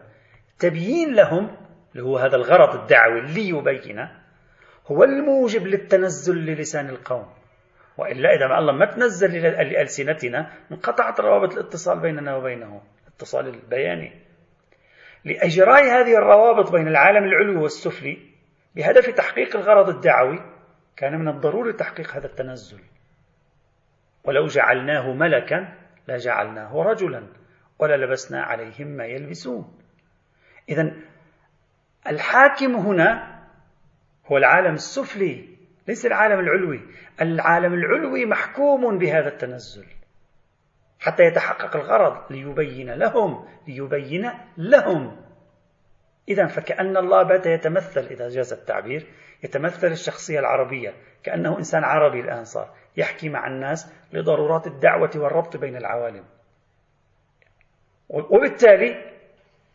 تبيين 0.60 1.15
لهم 1.15 1.58
اللي 1.92 2.04
هو 2.04 2.18
هذا 2.18 2.36
الغرض 2.36 2.82
الدعوي 2.82 3.22
ليبين 3.22 4.08
هو 4.88 5.04
الموجب 5.04 5.68
للتنزل 5.68 6.36
للسان 6.36 6.89
القوم. 6.89 7.28
وإلا 7.98 8.36
إذا 8.36 8.48
ما 8.48 8.60
الله 8.60 8.74
ما 8.74 8.86
تنزل 8.86 9.42
لألسنتنا 9.42 10.52
انقطعت 10.72 11.20
روابط 11.20 11.54
الاتصال 11.54 12.00
بيننا 12.00 12.36
وبينه 12.36 12.82
الاتصال 13.08 13.48
البياني. 13.48 14.12
لإجراء 15.26 15.84
هذه 15.84 16.18
الروابط 16.18 16.72
بين 16.72 16.88
العالم 16.88 17.24
العلوي 17.24 17.56
والسفلي 17.56 18.18
بهدف 18.76 19.10
تحقيق 19.10 19.56
الغرض 19.56 19.89
الدعوي 19.89 20.39
كان 20.98 21.20
من 21.20 21.28
الضروري 21.28 21.74
تحقيق 21.74 22.15
هذا 22.15 22.26
التنزل. 22.26 22.80
ولو 24.23 24.47
جعلناه 24.47 25.13
ملكا 25.13 25.73
لجعلناه 26.08 26.75
رجلا 26.75 27.27
وللبسنا 27.79 28.43
عليهم 28.43 28.88
ما 28.88 29.05
يلبسون. 29.05 29.79
إذا 30.69 30.93
الحاكم 32.08 32.75
هنا 32.75 33.39
هو 34.25 34.38
العالم 34.38 34.73
السفلي 34.73 35.58
ليس 35.88 36.05
العالم 36.05 36.39
العلوي. 36.39 36.82
العالم 37.21 37.73
العلوي 37.73 38.25
محكوم 38.25 38.97
بهذا 38.97 39.27
التنزل 39.27 39.86
حتى 40.99 41.23
يتحقق 41.23 41.75
الغرض 41.75 42.32
ليبين 42.32 42.91
لهم 42.91 43.47
ليبين 43.67 44.32
لهم. 44.58 45.29
إذا 46.29 46.47
فكأن 46.47 46.97
الله 46.97 47.23
بات 47.23 47.45
يتمثل 47.45 48.01
إذا 48.01 48.29
جاز 48.29 48.53
التعبير 48.53 49.08
يتمثل 49.43 49.88
الشخصية 49.88 50.39
العربية 50.39 50.93
كأنه 51.23 51.58
إنسان 51.58 51.84
عربي 51.84 52.19
الآن 52.19 52.43
صار 52.43 52.75
يحكي 52.97 53.30
مع 53.30 53.47
الناس 53.47 53.93
لضرورات 54.13 54.67
الدعوة 54.67 55.12
والربط 55.15 55.58
بين 55.58 55.75
العوالم. 55.78 56.25
وبالتالي 58.10 59.10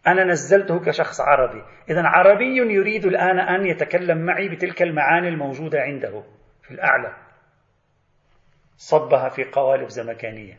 أنا 0.06 0.24
نزلته 0.24 0.84
كشخص 0.84 1.20
عربي. 1.20 1.62
إذا 1.90 2.02
عربي 2.02 2.56
يريد 2.56 3.04
الآن 3.04 3.38
أن 3.38 3.66
يتكلم 3.66 4.18
معي 4.18 4.48
بتلك 4.48 4.82
المعاني 4.82 5.28
الموجودة 5.28 5.80
عنده 5.80 6.22
في 6.62 6.70
الأعلى. 6.70 7.16
صبها 8.76 9.28
في 9.28 9.44
قوالب 9.44 9.88
زمكانية. 9.88 10.58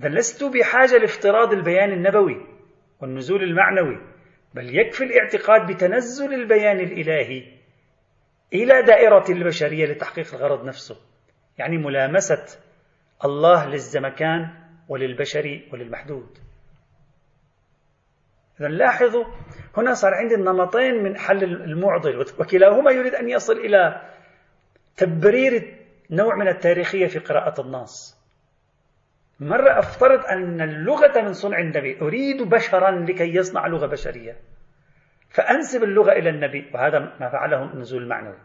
إذا 0.00 0.08
لست 0.08 0.44
بحاجة 0.44 0.98
لافتراض 0.98 1.52
البيان 1.52 1.92
النبوي 1.92 2.46
والنزول 3.00 3.42
المعنوي. 3.42 3.98
بل 4.54 4.78
يكفي 4.78 5.04
الاعتقاد 5.04 5.72
بتنزل 5.72 6.34
البيان 6.34 6.80
الإلهي 6.80 7.58
إلى 8.52 8.82
دائرة 8.82 9.24
البشرية 9.28 9.86
لتحقيق 9.86 10.34
الغرض 10.34 10.64
نفسه 10.64 10.96
يعني 11.58 11.78
ملامسة 11.78 12.44
الله 13.24 13.66
للزمكان 13.66 14.50
وللبشر 14.88 15.60
وللمحدود. 15.72 16.38
إذا 18.60 18.68
لاحظوا 18.68 19.24
هنا 19.76 19.94
صار 19.94 20.14
عندي 20.14 20.34
النمطين 20.34 21.02
من 21.02 21.18
حل 21.18 21.44
المعضل 21.44 22.24
وكلاهما 22.38 22.90
يريد 22.90 23.14
أن 23.14 23.28
يصل 23.28 23.52
إلى 23.52 24.10
تبرير 24.96 25.78
نوع 26.10 26.36
من 26.36 26.48
التاريخية 26.48 27.06
في 27.06 27.18
قراءة 27.18 27.60
النص. 27.60 28.17
مرة 29.40 29.78
أفترض 29.78 30.24
أن 30.24 30.60
اللغة 30.60 31.20
من 31.20 31.32
صنع 31.32 31.58
النبي. 31.58 32.00
أريد 32.00 32.42
بشرا 32.42 32.90
لكي 32.90 33.34
يصنع 33.34 33.66
لغة 33.66 33.86
بشرية. 33.86 34.36
فأنسب 35.30 35.82
اللغة 35.82 36.12
إلى 36.12 36.30
النبي. 36.30 36.70
وهذا 36.74 36.98
ما 36.98 37.28
فعله 37.28 37.72
النزول 37.72 38.02
المعنوي 38.02 38.38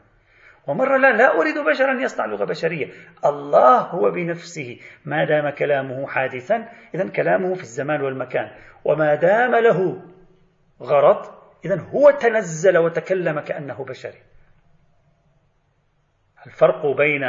ومرة 0.67 0.97
لا 0.97 1.11
لا 1.11 1.39
أريد 1.39 1.57
بشرا 1.57 2.01
يصنع 2.01 2.25
لغة 2.25 2.45
بشرية. 2.45 2.87
الله 3.25 3.77
هو 3.77 4.11
بنفسه. 4.11 4.79
ما 5.05 5.25
دام 5.25 5.49
كلامه 5.49 6.07
حادثا 6.07 6.69
إذا 6.95 7.09
كلامه 7.09 7.53
في 7.53 7.61
الزمان 7.61 8.01
والمكان. 8.01 8.51
وما 8.85 9.15
دام 9.15 9.55
له 9.55 10.01
غرض 10.81 11.25
إذا 11.65 11.79
هو 11.81 12.11
تنزل 12.11 12.77
وتكلم 12.77 13.39
كأنه 13.39 13.85
بشري. 13.85 14.21
الفرق 16.45 16.85
بين 16.85 17.21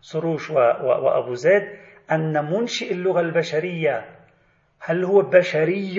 سروش 0.00 0.50
وأبو 0.50 1.34
زيد 1.34 1.62
أن 2.10 2.50
منشئ 2.50 2.92
اللغة 2.92 3.20
البشرية 3.20 4.18
هل 4.80 5.04
هو 5.04 5.22
بشري 5.22 5.94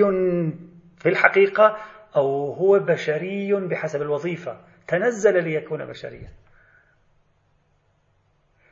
في 0.98 1.08
الحقيقة 1.08 1.76
أو 2.16 2.52
هو 2.52 2.78
بشري 2.78 3.54
بحسب 3.54 4.02
الوظيفة؟ 4.02 4.60
تنزل 4.88 5.44
ليكون 5.44 5.86
بشريا. 5.86 6.28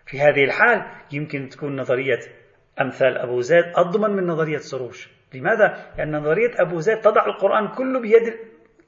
في 0.07 0.21
هذه 0.21 0.45
الحال 0.45 0.87
يمكن 1.13 1.49
تكون 1.49 1.77
نظرية 1.81 2.19
أمثال 2.81 3.19
أبو 3.19 3.41
زيد 3.41 3.65
أضمن 3.75 4.17
من 4.17 4.27
نظرية 4.27 4.57
سروش. 4.57 5.11
لماذا؟ 5.35 5.93
لأن 5.99 6.17
نظرية 6.17 6.51
أبو 6.61 6.81
زيد 6.81 7.01
تضع 7.01 7.27
القرآن 7.27 7.69
كله 7.69 8.01
بيد 8.01 8.35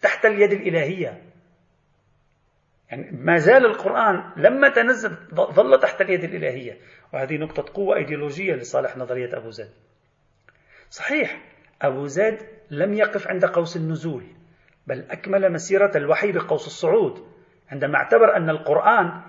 تحت 0.03 0.27
اليد 0.27 0.53
الإلهية. 0.53 1.23
يعني 2.95 3.11
ما 3.13 3.37
زال 3.37 3.67
القرآن 3.67 4.33
لما 4.37 4.69
تنزل 4.69 5.17
ظل 5.35 5.81
تحت 5.81 6.01
اليد 6.01 6.25
الإلهية. 6.25 6.79
وهذه 7.13 7.37
نقطة 7.37 7.75
قوة 7.75 7.97
أيديولوجية 7.97 8.55
لصالح 8.55 8.97
نظرية 8.97 9.37
أبو 9.37 9.51
زيد. 9.51 9.71
صحيح 10.91 11.43
أبو 11.83 12.07
زيد 12.07 12.39
لم 12.71 12.95
يقف 12.95 13.29
عند 13.29 13.45
قوس 13.45 13.77
النزول 13.77 14.25
بل 14.87 15.07
أكمل 15.11 15.53
مسيرة 15.53 15.97
الوحي 15.97 16.33
بقوس 16.33 16.67
الصعود 16.67 17.29
عندما 17.73 17.97
اعتبر 17.97 18.37
أن 18.37 18.51
القرآن 18.51 19.23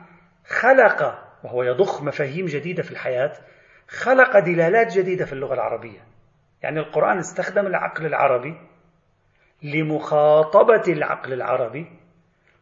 خلق 0.46 1.24
وهو 1.44 1.64
يضخ 1.64 2.04
مفاهيم 2.04 2.46
جديدة 2.46 2.84
في 2.84 2.92
الحياة 2.92 3.34
خلق 3.88 4.40
دلالات 4.40 4.98
جديدة 4.98 5.26
في 5.26 5.34
اللغة 5.34 5.54
العربية. 5.54 6.00
يعني 6.64 6.80
القرآن 6.80 7.18
استخدم 7.18 7.68
العقل 7.68 8.06
العربي 8.06 8.58
لمخاطبة 9.64 10.84
العقل 10.88 11.34
العربي 11.34 12.05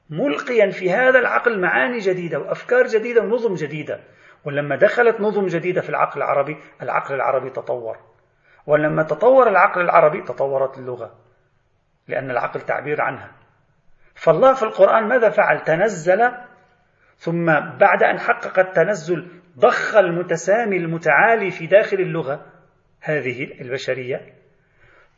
ملقيا 0.09 0.71
في 0.71 0.91
هذا 0.91 1.19
العقل 1.19 1.61
معاني 1.61 1.97
جديدة 1.97 2.39
وأفكار 2.39 2.87
جديدة 2.87 3.21
ونظم 3.21 3.53
جديدة. 3.53 3.99
ولما 4.45 4.75
دخلت 4.75 5.21
نظم 5.21 5.45
جديدة 5.45 5.81
في 5.81 5.89
العقل 5.89 6.21
العربي 6.21 6.57
العقل 6.81 7.15
العربي 7.15 7.49
تطور. 7.49 7.97
ولما 8.67 9.03
تطور 9.03 9.47
العقل 9.47 9.81
العربي 9.81 10.21
تطورت 10.21 10.77
اللغة 10.77 11.15
لأن 12.07 12.31
العقل 12.31 12.61
تعبير 12.61 13.01
عنها. 13.01 13.31
فالله 14.15 14.53
في 14.53 14.63
القرآن 14.63 15.07
ماذا 15.07 15.29
فعل؟ 15.29 15.63
تنزل 15.63 16.31
ثم 17.15 17.45
بعد 17.79 18.03
أن 18.03 18.19
حقق 18.19 18.59
التنزل 18.59 19.27
ضخ 19.59 19.95
المتسامي 19.95 20.77
المتعالي 20.77 21.51
في 21.51 21.67
داخل 21.67 21.97
اللغة 21.97 22.45
هذه 23.01 23.61
البشرية 23.61 24.33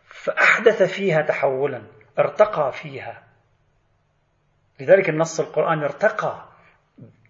فأحدث 0.05 0.83
فيها 0.83 1.21
تحولا 1.21 1.81
ارتقى 2.19 2.71
فيها. 2.71 3.24
لذلك 4.79 5.09
النص 5.09 5.39
القرآني 5.39 5.85
ارتقى 5.85 6.45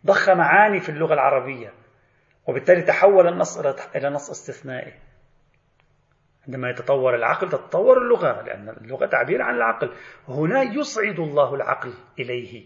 ضخ 0.05 0.29
معاني 0.29 0.79
في 0.79 0.89
اللغة 0.89 1.13
العربية 1.13 1.73
وبالتالي 2.47 2.81
تحول 2.81 3.27
النص 3.27 3.58
إلى 3.95 4.10
نص 4.10 4.29
استثنائي. 4.29 4.93
عندما 6.47 6.69
يتطور 6.69 7.15
العقل 7.15 7.49
تتطور 7.49 7.97
اللغة 7.97 8.41
لأن 8.41 8.69
اللغة 8.69 9.05
تعبير 9.05 9.41
عن 9.41 9.55
العقل. 9.55 9.91
هنا 10.27 10.62
يصعد 10.62 11.19
الله 11.19 11.55
العقل 11.55 11.93
إليه 12.19 12.65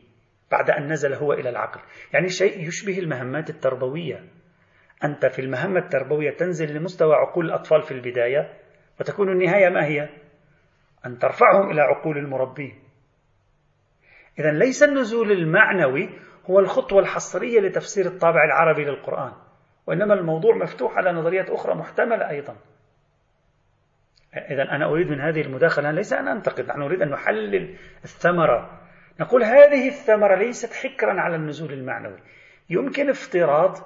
بعد 0.52 0.70
أن 0.70 0.92
نزل 0.92 1.13
هو 1.13 1.34
إلى 1.34 1.50
العقل. 1.50 1.80
يعني 2.13 2.30
شيء 2.30 2.68
يشبه 2.68 3.00
المهمات 3.00 3.50
التربوية. 3.50 4.24
أنت 5.04 5.26
في 5.26 5.39
المهمة 5.39 5.80
التربوية 5.80 6.32
تنزل 6.32 6.74
لمستوى 6.74 7.15
عقول 7.15 7.46
الأطفال 7.46 7.82
في 7.82 7.92
البداية 7.92 8.54
وتكون 9.00 9.32
النهاية 9.32 9.70
ما 9.70 9.86
هي؟ 9.86 10.10
أن 11.06 11.18
ترفعهم 11.20 11.72
إلى 11.72 11.82
عقول 11.82 12.18
المربين 12.18 12.88
إذا 14.39 14.52
ليس 14.52 14.84
النزول 14.84 15.32
المعنوي 15.32 16.10
هو 16.49 16.60
الخطوة 16.60 16.99
الحصرية 16.99 17.60
لتفسير 17.60 18.06
الطابع 18.06 18.43
العربي 18.43 18.86
للقرآن 18.86 19.32
وإنما 19.88 20.13
الموضوع 20.13 20.56
مفتوح 20.56 20.97
على 20.97 21.12
نظريات 21.12 21.49
أخرى 21.49 21.75
محتملة 21.75 22.30
أيضا. 22.30 22.56
إذا 24.34 24.63
أنا 24.63 24.86
أريد 24.86 25.10
من 25.10 25.21
هذه 25.21 25.41
المداخلة 25.41 25.91
ليس 25.91 26.13
أن 26.13 26.28
أنتقد 26.28 26.65
نحن 26.65 26.80
نريد 26.80 27.02
أن 27.02 27.10
نحلل 27.10 27.75
الثمرة. 28.04 28.80
نقول 29.19 29.43
هذه 29.43 29.88
الثمرة 29.88 30.36
ليست 30.36 30.73
حكرا 30.73 31.21
على 31.21 31.36
النزول 31.36 31.73
المعنوي. 31.73 32.19
يمكن 32.69 33.10
افتراض 33.10 33.78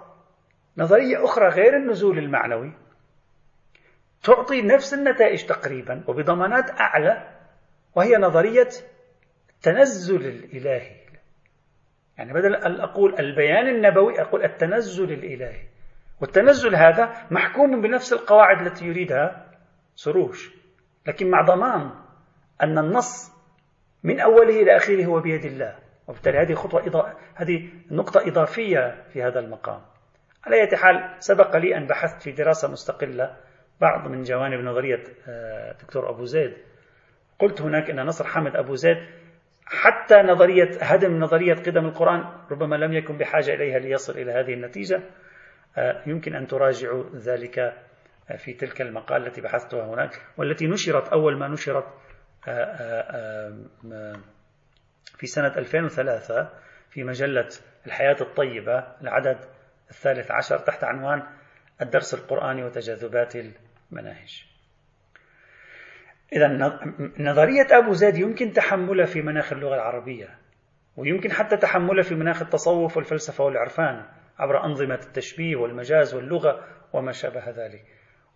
نظرية 0.77 1.25
أخرى 1.25 1.47
غير 1.47 1.77
النزول 1.77 2.17
المعنوي 2.17 2.71
تعطي 4.23 4.61
نفس 4.61 4.93
النتائج 4.93 5.45
تقريبا 5.45 6.03
وبضمانات 6.07 6.69
أعلى 6.81 7.29
وهي 7.95 8.17
نظرية 8.17 8.69
التنزل 9.67 10.25
الإلهي. 10.25 10.95
يعني 12.17 12.33
بدل 12.33 12.55
أن 12.55 12.81
أقول 12.81 13.19
البيان 13.19 13.67
النبوي 13.67 14.21
أقول 14.21 14.43
التنزل 14.43 15.11
الإلهي. 15.11 15.61
والتنزل 16.21 16.75
هذا 16.75 17.27
محكوم 17.31 17.81
بنفس 17.81 18.13
القواعد 18.13 18.67
التي 18.67 18.85
يريدها 18.85 19.51
سروش. 19.95 20.51
لكن 21.07 21.29
مع 21.29 21.41
ضمان 21.41 21.91
أن 22.63 22.77
النص 22.77 23.31
من 24.03 24.19
أوله 24.19 24.61
إلى 24.61 24.75
آخره 24.75 25.05
هو 25.05 25.19
بيد 25.19 25.45
الله. 25.45 25.75
وبالتالي 26.07 26.37
هذه 26.37 26.53
خطوة 26.53 26.87
إضاء 26.87 27.17
هذه 27.35 27.69
نقطة 27.91 28.27
إضافية 28.27 29.03
في 29.13 29.23
هذا 29.23 29.39
المقام. 29.39 29.81
على 30.45 30.61
أي 30.61 30.77
حال 30.77 31.15
سبق 31.19 31.57
لي 31.57 31.77
أن 31.77 31.87
بحثت 31.87 32.21
في 32.21 32.31
دراسة 32.31 32.71
مستقلة 32.71 33.37
بعض 33.81 34.07
من 34.07 34.23
جوانب 34.23 34.59
نظرية 34.59 35.03
آه، 35.27 35.71
دكتور 35.81 36.09
أبو 36.09 36.25
زيد. 36.25 36.53
قلت 37.39 37.61
هناك 37.61 37.89
أن 37.89 38.05
نصر 38.05 38.27
حامد 38.27 38.55
أبو 38.55 38.75
زيد 38.75 39.22
حتى 39.65 40.15
نظرية 40.15 40.69
هدم 40.81 41.19
نظرية 41.19 41.53
قدم 41.53 41.85
القرآن 41.85 42.23
ربما 42.51 42.75
لم 42.75 42.93
يكن 42.93 43.17
بحاجة 43.17 43.53
إليها 43.53 43.79
ليصل 43.79 44.13
إلى 44.17 44.31
هذه 44.31 44.53
النتيجة. 44.53 45.01
آه، 45.77 46.03
يمكن 46.07 46.35
أن 46.35 46.47
تراجعوا 46.47 47.03
ذلك 47.15 47.59
آه، 47.59 48.35
في 48.37 48.53
تلك 48.53 48.81
المقال 48.81 49.27
التي 49.27 49.41
بحثتها 49.41 49.85
هناك 49.85 50.21
والتي 50.37 50.67
نشرت 50.67 51.07
أول 51.07 51.37
ما 51.37 51.47
نشرت 51.47 51.85
في 55.17 55.27
سنة 55.27 55.47
2003 55.57 56.49
في 56.89 57.03
مجلة 57.03 57.49
الحياة 57.85 58.17
الطيبة 58.21 58.87
العدد 59.01 59.37
الثالث 59.89 60.31
عشر 60.31 60.57
تحت 60.57 60.83
عنوان 60.83 61.23
الدرس 61.81 62.13
القرآني 62.13 62.63
وتجاذبات 62.63 63.33
المناهج. 63.35 64.52
إذا 66.35 66.47
نظرية 67.19 67.67
أبو 67.71 67.93
زيد 67.93 68.17
يمكن 68.17 68.51
تحملها 68.51 69.05
في 69.05 69.21
مناخ 69.21 69.53
اللغة 69.53 69.75
العربية 69.75 70.29
ويمكن 70.97 71.31
حتى 71.31 71.57
تحملها 71.57 72.03
في 72.03 72.15
مناخ 72.15 72.41
التصوف 72.41 72.97
والفلسفة 72.97 73.43
والعرفان 73.43 74.05
عبر 74.39 74.65
أنظمة 74.65 74.99
التشبيه 75.07 75.55
والمجاز 75.55 76.15
واللغة 76.15 76.67
وما 76.93 77.11
شابه 77.11 77.49
ذلك. 77.49 77.85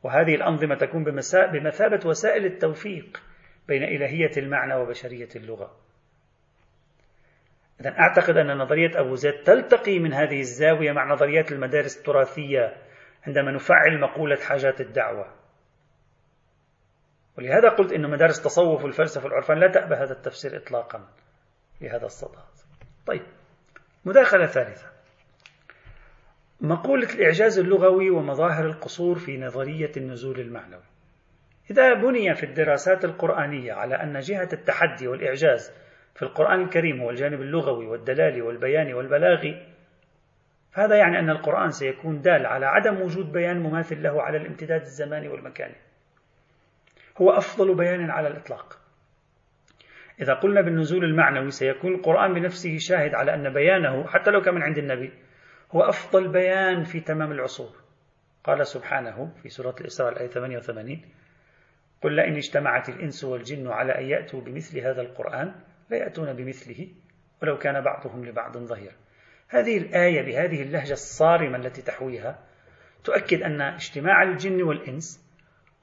وهذه 0.04 0.36
الأنظمة 0.36 0.76
تكون 0.76 1.04
بمثابة 1.54 2.10
وسائل 2.10 2.46
التوفيق 2.46 3.22
بين 3.68 3.84
إلهية 3.84 4.32
المعنى 4.38 4.76
وبشرية 4.76 5.30
اللغة. 5.36 5.78
إذا 7.82 7.90
أعتقد 8.00 8.38
أن 8.38 8.58
نظرية 8.58 8.92
أبو 8.96 9.16
زيد 9.16 9.44
تلتقي 9.44 10.00
من 10.00 10.14
هذه 10.14 10.40
الزاوية 10.40 10.92
مع 10.92 11.14
نظريات 11.14 11.52
المدارس 11.52 11.98
التراثية 11.98 12.78
عندما 13.28 13.52
نفعل 13.52 14.00
مقولة 14.00 14.36
حاجات 14.36 14.82
الدعوة. 14.82 15.37
ولهذا 17.38 17.70
قلت 17.70 17.94
أن 17.94 18.10
مدارس 18.10 18.38
التصوف 18.40 18.84
والفلسفة 18.84 19.26
والعرفان 19.26 19.60
لا 19.60 19.68
تأبى 19.68 19.96
هذا 19.96 20.14
التفسير 20.14 20.58
إطلاقا 20.58 21.08
لهذا 21.82 22.06
الصدد. 22.06 22.40
طيب 23.06 23.22
مداخلة 24.06 24.46
ثالثة. 24.46 24.88
مقولة 26.62 27.14
الإعجاز 27.14 27.60
اللغوي 27.60 28.10
ومظاهر 28.10 28.66
القصور 28.66 29.16
في 29.16 29.38
نظرية 29.38 29.92
النزول 29.98 30.40
المعنوي. 30.40 30.84
إذا 31.72 31.94
بني 31.94 32.36
في 32.36 32.46
الدراسات 32.46 33.06
القرآنية 33.06 33.74
على 33.74 33.96
أن 33.96 34.20
جهة 34.20 34.50
التحدي 34.54 35.08
والإعجاز 35.08 35.72
في 36.16 36.24
القرآن 36.24 36.62
الكريم 36.62 37.02
هو 37.02 37.10
الجانب 37.10 37.42
اللغوي 37.42 37.88
والدلالي 37.88 38.42
والبياني 38.42 38.94
والبلاغي 38.94 39.68
فهذا 40.72 40.96
يعني 40.96 41.20
أن 41.20 41.30
القرآن 41.30 41.70
سيكون 41.72 42.22
دال 42.22 42.46
على 42.46 42.66
عدم 42.66 43.02
وجود 43.02 43.32
بيان 43.32 43.60
مماثل 43.60 44.04
له 44.04 44.22
على 44.22 44.38
الامتداد 44.38 44.82
الزماني 44.82 45.28
والمكاني. 45.28 45.76
هو 47.22 47.32
أفضل 47.32 47.76
بيان 47.76 48.10
على 48.10 48.28
الإطلاق. 48.28 48.80
إذا 50.22 50.34
قلنا 50.34 50.62
بالنزول 50.62 51.04
المعنوي 51.04 51.52
سيكون 51.52 51.96
القرآن 51.96 52.34
بنفسه 52.34 52.78
شاهد 52.78 53.14
على 53.14 53.34
أن 53.34 53.54
بيانه 53.54 54.08
حتى 54.08 54.32
لو 54.32 54.42
كان 54.42 54.56
من 54.56 54.64
عند 54.64 54.78
النبي 54.78 55.14
هو 55.72 55.82
أفضل 55.82 56.28
بيان 56.28 56.84
في 56.84 57.00
تمام 57.00 57.32
العصور. 57.32 57.76
قال 58.44 58.68
سبحانه 58.68 59.32
في 59.44 59.50
سورة 59.50 59.76
الإسراء 59.82 60.12
الآية 60.12 60.28
88 60.28 61.02
قل 62.02 62.16
لئن 62.16 62.36
اجتمعت 62.36 62.90
الإنس 62.90 63.24
والجن 63.24 63.68
على 63.68 63.98
أن 63.98 64.06
يأتوا 64.06 64.42
بمثل 64.42 64.80
هذا 64.80 65.02
القرآن 65.02 65.56
لا 65.90 65.98
يأتون 65.98 66.34
بمثله 66.34 66.88
ولو 67.42 67.58
كان 67.58 67.82
بعضهم 67.82 68.26
لبعض 68.26 68.58
ظهيرا. 68.58 68.94
هذه 69.50 69.78
الآية 69.78 70.22
بهذه 70.22 70.62
اللهجة 70.62 70.94
الصارمة 70.94 71.58
التي 71.58 71.82
تحويها 71.82 72.40
تؤكد 73.04 73.42
أن 73.42 73.62
اجتماع 73.62 74.24
الجن 74.24 74.62
والإنس 74.62 75.27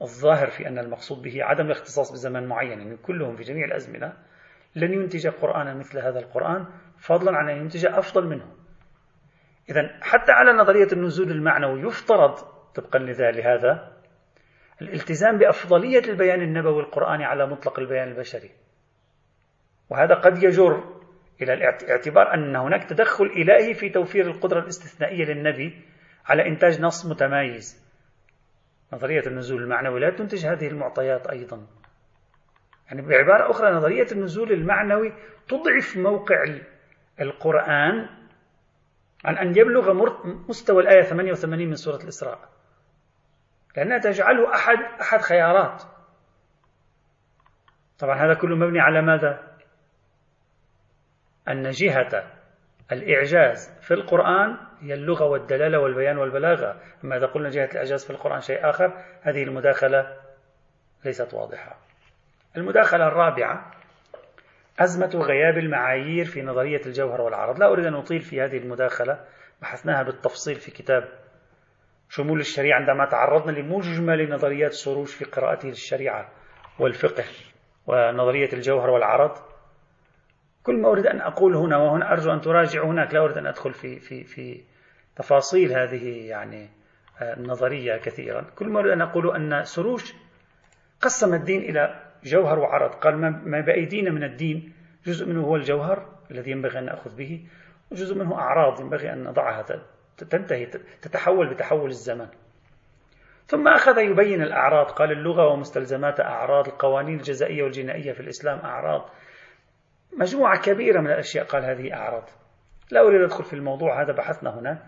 الظاهر 0.01 0.49
في 0.49 0.67
أن 0.67 0.79
المقصود 0.79 1.21
به 1.21 1.43
عدم 1.43 1.65
الاختصاص 1.65 2.11
بزمن 2.11 2.47
معين 2.47 2.79
يعني 2.79 2.97
كلهم 2.97 3.35
في 3.35 3.43
جميع 3.43 3.65
الأزمنة 3.65 4.13
لن 4.75 4.93
ينتج 4.93 5.27
قرآنا 5.27 5.73
مثل 5.73 5.99
هذا 5.99 6.19
القرآن 6.19 6.65
فضلا 6.97 7.37
عن 7.37 7.49
أن 7.49 7.57
ينتج 7.57 7.85
أفضل 7.85 8.27
منه. 8.27 8.45
إذا 9.69 9.99
حتى 10.01 10.31
على 10.31 10.51
نظرية 10.51 10.87
النزول 10.93 11.31
المعنوي 11.31 11.81
يفترض 11.81 12.35
طبقا 12.75 12.99
لهذا 12.99 13.91
الالتزام 14.81 15.37
بأفضلية 15.37 16.03
البيان 16.09 16.41
النبوي 16.41 16.83
القرآني 16.83 17.25
على 17.25 17.47
مطلق 17.47 17.79
البيان 17.79 18.07
البشري. 18.07 18.51
وهذا 19.89 20.15
قد 20.15 20.43
يجر 20.43 20.83
إلى 21.41 21.53
الاعتبار 21.53 22.33
أن 22.33 22.55
هناك 22.55 22.89
تدخل 22.89 23.25
إلهي 23.25 23.73
في 23.73 23.89
توفير 23.89 24.27
القدرة 24.27 24.59
الاستثنائية 24.59 25.25
للنبي 25.25 25.81
على 26.25 26.47
إنتاج 26.47 26.81
نص 26.81 27.05
متمايز 27.05 27.84
نظرية 28.95 29.23
النزول 29.27 29.63
المعنوي 29.63 29.99
لا 29.99 30.09
تنتج 30.09 30.45
هذه 30.45 30.67
المعطيات 30.67 31.27
أيضا. 31.27 31.67
يعني 32.87 33.01
بعبارة 33.01 33.51
أخرى 33.51 33.71
نظرية 33.71 34.07
النزول 34.11 34.51
المعنوي 34.51 35.13
تضعف 35.47 35.97
موقع 35.97 36.43
القرآن 37.21 38.09
عن 39.25 39.37
أن 39.37 39.57
يبلغ 39.57 39.93
مستوى 40.49 40.83
الآية 40.83 41.01
88 41.01 41.67
من 41.67 41.75
سورة 41.75 42.03
الإسراء. 42.03 42.49
لأنها 43.77 43.97
تجعله 43.97 44.55
أحد 44.55 44.77
أحد 45.01 45.21
خيارات. 45.21 45.83
طبعا 47.99 48.15
هذا 48.25 48.33
كله 48.33 48.55
مبني 48.55 48.79
على 48.79 49.01
ماذا؟ 49.01 49.57
أن 51.47 51.69
جهة 51.69 52.34
الإعجاز 52.91 53.79
في 53.81 53.93
القرآن 53.93 54.57
هي 54.81 54.93
اللغة 54.93 55.25
والدلالة 55.25 55.79
والبيان 55.79 56.17
والبلاغة. 56.17 56.81
أما 57.03 57.17
إذا 57.17 57.25
قلنا 57.25 57.49
جهة 57.49 57.65
الإعجاز 57.65 58.05
في 58.05 58.09
القرآن 58.09 58.41
شيء 58.41 58.69
آخر؟ 58.69 58.93
هذه 59.21 59.43
المداخلة 59.43 60.17
ليست 61.05 61.33
واضحة. 61.33 61.77
المداخلة 62.57 63.07
الرابعة 63.07 63.71
أزمة 64.79 65.23
غياب 65.23 65.57
المعايير 65.57 66.25
في 66.25 66.41
نظرية 66.41 66.81
الجوهر 66.85 67.21
والعرض. 67.21 67.59
لا 67.59 67.71
أريد 67.71 67.85
أن 67.85 67.93
أطيل 67.93 68.21
في 68.21 68.41
هذه 68.41 68.57
المداخلة 68.57 69.19
بحثناها 69.61 70.03
بالتفصيل 70.03 70.55
في 70.55 70.71
كتاب 70.71 71.03
شمول 72.09 72.39
الشريعة 72.39 72.79
عندما 72.79 73.05
تعرضنا 73.05 73.51
لمجمل 73.51 74.29
نظريات 74.29 74.71
سروش 74.71 75.15
في 75.15 75.25
قراءته 75.25 75.67
للشريعة 75.67 76.29
والفقه 76.79 77.23
ونظرية 77.87 78.53
الجوهر 78.53 78.89
والعرض. 78.89 79.31
كل 80.65 80.81
ما 80.81 80.89
أريد 80.89 81.07
أن 81.07 81.21
أقول 81.21 81.55
هنا 81.55 81.77
وهنا 81.77 82.11
أرجو 82.11 82.31
أن 82.33 82.41
تراجعوا 82.41 82.87
هناك 82.87 83.13
لا 83.13 83.19
أريد 83.19 83.37
أن 83.37 83.47
أدخل 83.47 83.73
في 83.73 83.99
في 83.99 84.23
في 84.23 84.63
تفاصيل 85.15 85.73
هذه 85.73 86.27
يعني 86.27 86.69
آه، 87.21 87.33
النظرية 87.33 87.97
كثيرا. 87.97 88.41
كل 88.55 88.69
ما 88.69 88.79
أريد 88.79 88.91
أن 88.91 89.01
أقول 89.01 89.35
أن 89.35 89.63
سروش 89.63 90.13
قسم 91.01 91.33
الدين 91.33 91.61
إلى 91.61 92.01
جوهر 92.23 92.59
وعرض. 92.59 92.95
قال 92.95 93.17
ما 93.45 93.61
بأيدينا 93.61 94.11
من 94.11 94.23
الدين؟ 94.23 94.73
جزء 95.05 95.25
منه 95.25 95.43
هو 95.43 95.55
الجوهر 95.55 96.09
الذي 96.31 96.51
ينبغي 96.51 96.79
أن 96.79 96.85
نأخذ 96.85 97.15
به 97.15 97.47
وجزء 97.91 98.15
منه 98.15 98.35
أعراض 98.35 98.81
ينبغي 98.81 99.13
أن 99.13 99.23
نضعها 99.23 99.65
تنتهي 100.17 100.65
تتحول 101.01 101.53
بتحول 101.53 101.89
الزمان 101.89 102.29
ثم 103.47 103.67
أخذ 103.67 103.97
يبين 103.97 104.41
الأعراض 104.41 104.85
قال 104.85 105.11
اللغة 105.11 105.47
ومستلزمات 105.47 106.19
أعراض 106.19 106.67
القوانين 106.67 107.17
الجزائية 107.17 107.63
والجنائية 107.63 108.13
في 108.13 108.19
الإسلام 108.19 108.59
أعراض 108.59 109.09
مجموعة 110.19 110.61
كبيرة 110.61 111.01
من 111.01 111.07
الأشياء 111.07 111.45
قال 111.45 111.65
هذه 111.65 111.93
أعراض. 111.93 112.29
لا 112.91 113.01
أريد 113.01 113.21
أدخل 113.21 113.43
في 113.43 113.53
الموضوع 113.53 114.01
هذا 114.01 114.11
بحثنا 114.11 114.59
هنا 114.59 114.85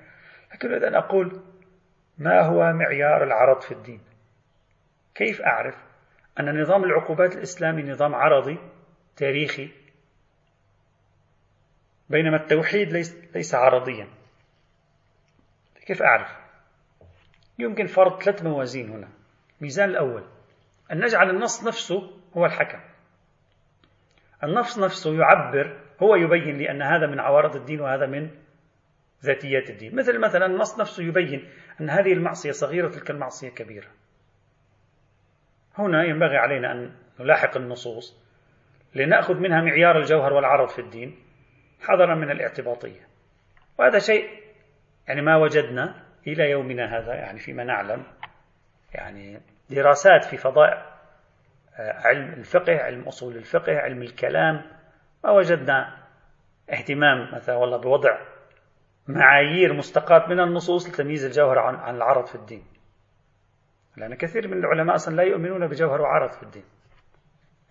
لكن 0.54 0.72
أريد 0.72 0.84
أن 0.84 0.96
أقول 0.96 1.42
ما 2.18 2.42
هو 2.42 2.74
معيار 2.74 3.24
العرض 3.24 3.62
في 3.62 3.72
الدين؟ 3.72 4.02
كيف 5.16 5.42
أعرف 5.42 5.76
أن 6.40 6.62
نظام 6.62 6.84
العقوبات 6.84 7.36
الإسلامي 7.36 7.84
نظام 7.84 8.16
عرضي 8.16 8.58
تاريخي 9.16 9.72
بينما 12.10 12.38
التوحيد 12.38 12.94
ليس, 12.94 13.16
ليس 13.36 13.56
عرضيا؟ 13.56 14.08
كيف 15.86 16.02
أعرف؟ 16.02 16.30
يمكن 17.60 17.86
فرض 17.86 18.22
ثلاث 18.22 18.44
موازين 18.44 18.90
هنا. 18.90 19.10
ميزان 19.62 19.90
الأول 19.90 20.24
أن 20.92 21.00
نجعل 21.00 21.30
النص 21.30 21.68
نفسه 21.68 22.12
هو 22.38 22.46
الحكم. 22.46 22.80
النص 24.44 24.80
نفسه 24.80 25.20
يعبر 25.20 25.80
هو 26.04 26.16
يبين 26.16 26.58
لي 26.58 26.72
أن 26.72 26.82
هذا 26.82 27.08
من 27.08 27.20
عوارض 27.20 27.56
الدين 27.56 27.82
وهذا 27.82 28.06
من 28.06 28.30
ذاتيات 29.24 29.70
الدين. 29.70 29.96
مثل 29.96 30.20
مثلا 30.20 30.46
النص 30.46 30.80
نفسه 30.80 31.04
يبين 31.04 31.50
أن 31.82 31.90
هذه 31.90 32.14
المعصية 32.14 32.52
صغيرة 32.52 32.90
تلك 32.90 33.12
المعصية 33.12 33.50
كبيرة. 33.50 33.88
هنا 35.78 36.04
ينبغي 36.04 36.38
علينا 36.38 36.72
أن 36.72 36.92
نلاحق 37.20 37.58
النصوص 37.58 38.28
لنأخذ 38.96 39.34
منها 39.34 39.62
معيار 39.62 39.98
الجوهر 39.98 40.34
والعرض 40.34 40.70
في 40.70 40.80
الدين 40.80 41.16
حذرا 41.82 42.16
من 42.16 42.32
الاعتباطية. 42.32 43.08
وهذا 43.80 44.00
شيء 44.00 44.30
يعني 45.08 45.22
ما 45.22 45.38
وجدنا 45.38 46.04
إلى 46.28 46.50
يومنا 46.50 46.98
هذا 46.98 47.14
يعني 47.14 47.40
فيما 47.40 47.64
نعلم 47.64 48.04
يعني 48.94 49.40
دراسات 49.70 50.24
في 50.24 50.38
فضاء 50.38 50.97
علم 51.78 52.34
الفقه 52.34 52.78
علم 52.78 53.02
أصول 53.02 53.36
الفقه 53.36 53.78
علم 53.78 54.02
الكلام 54.02 54.62
ما 55.24 55.32
وجدنا 55.32 55.98
اهتمام 56.70 57.36
مثلا 57.36 57.56
والله 57.56 57.78
بوضع 57.78 58.18
معايير 59.08 59.74
مستقاة 59.74 60.28
من 60.30 60.40
النصوص 60.40 60.90
لتمييز 60.90 61.26
الجوهر 61.26 61.60
عن, 61.60 61.76
عن 61.76 61.96
العرض 61.96 62.26
في 62.26 62.36
الدين. 62.36 62.64
لأن 63.98 64.16
كثير 64.16 64.48
من 64.48 64.58
العلماء 64.58 64.96
أصلا 64.96 65.16
لا 65.16 65.24
يؤمنون 65.24 65.68
بجوهر 65.68 66.02
وعرض 66.02 66.32
في 66.32 66.44
الدين. 66.44 66.64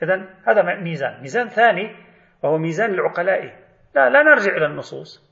إذا 0.03 0.29
هذا 0.47 0.75
ميزان. 0.75 1.21
ميزان 1.21 1.49
ثاني 1.49 1.97
وهو 2.43 2.59
ميزان 2.59 2.91
العقلاء. 2.91 3.43
لا 3.95 4.11
لا 4.11 4.23
نرجع 4.23 4.57
إلى 4.57 4.67
النصوص. 4.67 5.27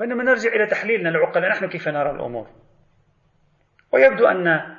وإنما 0.00 0.24
نرجع 0.24 0.50
إلى 0.52 0.66
تحليلنا 0.66 1.08
العقلاء 1.08 1.50
نحن 1.50 1.68
كيف 1.68 1.88
نرى 1.88 2.10
الأمور؟ 2.10 2.48
ويبدو 3.92 4.26
أن 4.26 4.76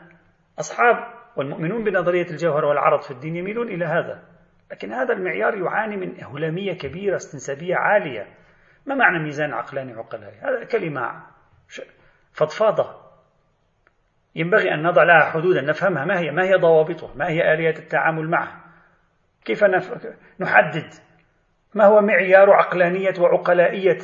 أصحاب 0.60 1.19
والمؤمنون 1.40 1.84
بنظرية 1.84 2.30
الجوهر 2.32 2.66
والعرض 2.66 3.02
في 3.02 3.12
الدين 3.12 3.36
يميلون 3.36 3.68
إلى 3.68 3.86
هذا. 3.86 4.24
لكن 4.72 4.94
هذا 4.94 5.14
المعيار 5.14 5.56
يعاني 5.58 5.98
من 5.98 6.24
هلامية 6.24 6.74
كبيرة 6.74 7.16
استنسابية 7.16 7.76
عالية. 7.76 8.28
ما 8.86 8.96
معنى 8.96 9.24
ميزان 9.24 9.54
عقلاني 9.54 9.94
عقلاني 9.94 10.38
هذا 10.38 10.64
كلمة 10.64 11.24
فضفاضة. 12.34 12.96
ينبغي 14.36 14.74
أن 14.74 14.84
نضع 14.84 15.04
لها 15.04 15.30
حدودا 15.30 15.62
نفهمها. 15.62 16.06
ما 16.06 16.20
هي 16.20 16.32
ما 16.32 16.44
هي 16.44 16.56
ضوابطها؟ 16.56 17.16
ما 17.16 17.28
هي 17.30 17.54
آليات 17.54 17.80
التعامل 17.80 18.30
معها؟ 18.30 18.62
كيف 19.46 19.64
نحدد؟ 20.40 20.94
ما 21.74 21.86
هو 21.86 22.02
معيار 22.02 22.50
عقلانية 22.50 23.14
وعقلائية 23.20 23.98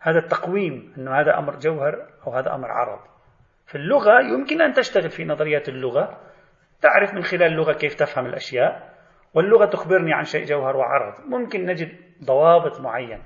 هذا 0.00 0.18
التقويم؟ 0.18 0.94
أنه 0.98 1.20
هذا 1.20 1.38
أمر 1.38 1.56
جوهر 1.58 2.06
أو 2.26 2.32
هذا 2.32 2.54
أمر 2.54 2.70
عرض. 2.70 3.00
في 3.66 3.74
اللغة 3.74 4.20
يمكن 4.20 4.62
أن 4.62 4.72
تشتغل 4.72 5.10
في 5.10 5.24
نظريات 5.24 5.68
اللغة 5.68 6.20
تعرف 6.82 7.14
من 7.14 7.22
خلال 7.22 7.42
اللغة 7.42 7.72
كيف 7.72 7.94
تفهم 7.94 8.26
الأشياء؟ 8.26 8.94
واللغة 9.34 9.66
تخبرني 9.66 10.12
عن 10.12 10.24
شيء 10.24 10.44
جوهر 10.44 10.76
وعرض. 10.76 11.14
ممكن 11.26 11.66
نجد 11.66 11.88
ضوابط 12.24 12.80
معينة 12.80 13.22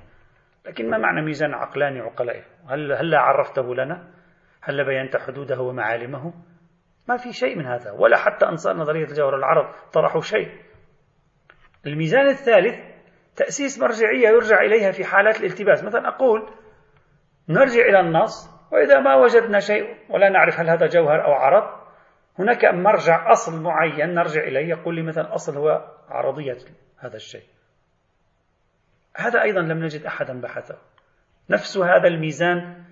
لكن 0.66 0.90
ما 0.90 0.98
معنى 0.98 1.22
ميزان 1.22 1.54
عقلاني 1.54 2.00
عقلائي 2.00 2.42
هل 2.68 2.92
هل 2.92 3.14
عرفته 3.14 3.74
لنا؟ 3.74 4.08
هل 4.62 4.84
بينت 4.84 5.16
حدوده 5.16 5.60
ومعالمه؟ 5.60 6.34
ما 7.08 7.16
في 7.16 7.32
شيء 7.32 7.58
من 7.58 7.66
هذا 7.66 7.90
ولا 7.90 8.16
حتى 8.16 8.46
أنصار 8.46 8.76
نظرية 8.76 9.04
الجوهر 9.04 9.34
والعرض 9.34 9.74
طرحوا 9.92 10.20
شيء. 10.20 10.48
الميزان 11.86 12.26
الثالث 12.26 12.74
تأسيس 13.36 13.80
مرجعية 13.80 14.28
يرجع 14.28 14.60
إليها 14.60 14.90
في 14.90 15.04
حالات 15.04 15.40
الالتباس. 15.40 15.84
مثلا 15.84 16.08
أقول 16.08 16.50
نرجع 17.48 17.82
إلى 17.82 18.00
النص 18.00 18.52
وإذا 18.72 19.00
ما 19.00 19.14
وجدنا 19.14 19.60
شيء 19.60 19.96
ولا 20.08 20.28
نعرف 20.28 20.60
هل 20.60 20.70
هذا 20.70 20.86
جوهر 20.86 21.24
أو 21.24 21.32
عرض 21.32 21.81
هناك 22.38 22.64
مرجع 22.64 23.32
أصل 23.32 23.62
معين 23.62 24.14
نرجع 24.14 24.40
إليه. 24.40 24.68
يقول 24.68 24.94
لي 24.94 25.02
مثلا 25.02 25.34
أصل 25.34 25.56
هو 25.56 25.88
عرضية 26.08 26.58
هذا 26.98 27.16
الشيء. 27.16 27.44
هذا 29.16 29.42
أيضا 29.42 29.60
لم 29.60 29.84
نجد 29.84 30.04
أحدا 30.04 30.40
بحثه. 30.40 30.78
نفس 31.50 31.76
هذا 31.76 32.08
الميزان 32.08 32.84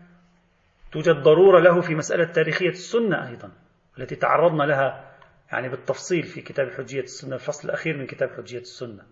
توجد 0.93 1.17
ضرورة 1.17 1.61
له 1.61 1.81
في 1.81 1.95
مسألة 1.95 2.25
تاريخية 2.25 2.69
السنة 2.69 3.29
أيضا 3.29 3.53
التي 3.99 4.17
تعرضنا 4.17 4.63
لها 4.63 5.11
يعني 5.53 5.69
بالتفصيل 5.69 6.23
في 6.23 6.41
كتاب 6.41 6.71
حجية 6.71 7.01
السنة 7.01 7.35
الفصل 7.35 7.69
الأخير 7.69 7.97
من 7.97 8.07
كتاب 8.07 8.31
حجية 8.31 8.59
السنة. 8.59 9.03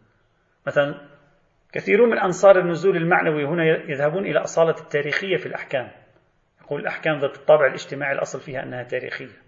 مثلا 0.66 1.08
كثيرون 1.72 2.10
من 2.10 2.18
أنصار 2.18 2.58
النزول 2.58 2.96
المعنوي 2.96 3.44
هنا 3.44 3.64
يذهبون 3.64 4.26
إلى 4.26 4.38
أصالة 4.38 4.80
التاريخية 4.80 5.36
في 5.36 5.46
الأحكام. 5.46 5.90
يقول 6.60 6.80
الأحكام 6.80 7.20
ذات 7.20 7.36
الطابع 7.36 7.66
الاجتماعي 7.66 8.12
الأصل 8.12 8.40
فيها 8.40 8.62
أنها 8.62 8.82
تاريخية. 8.82 9.47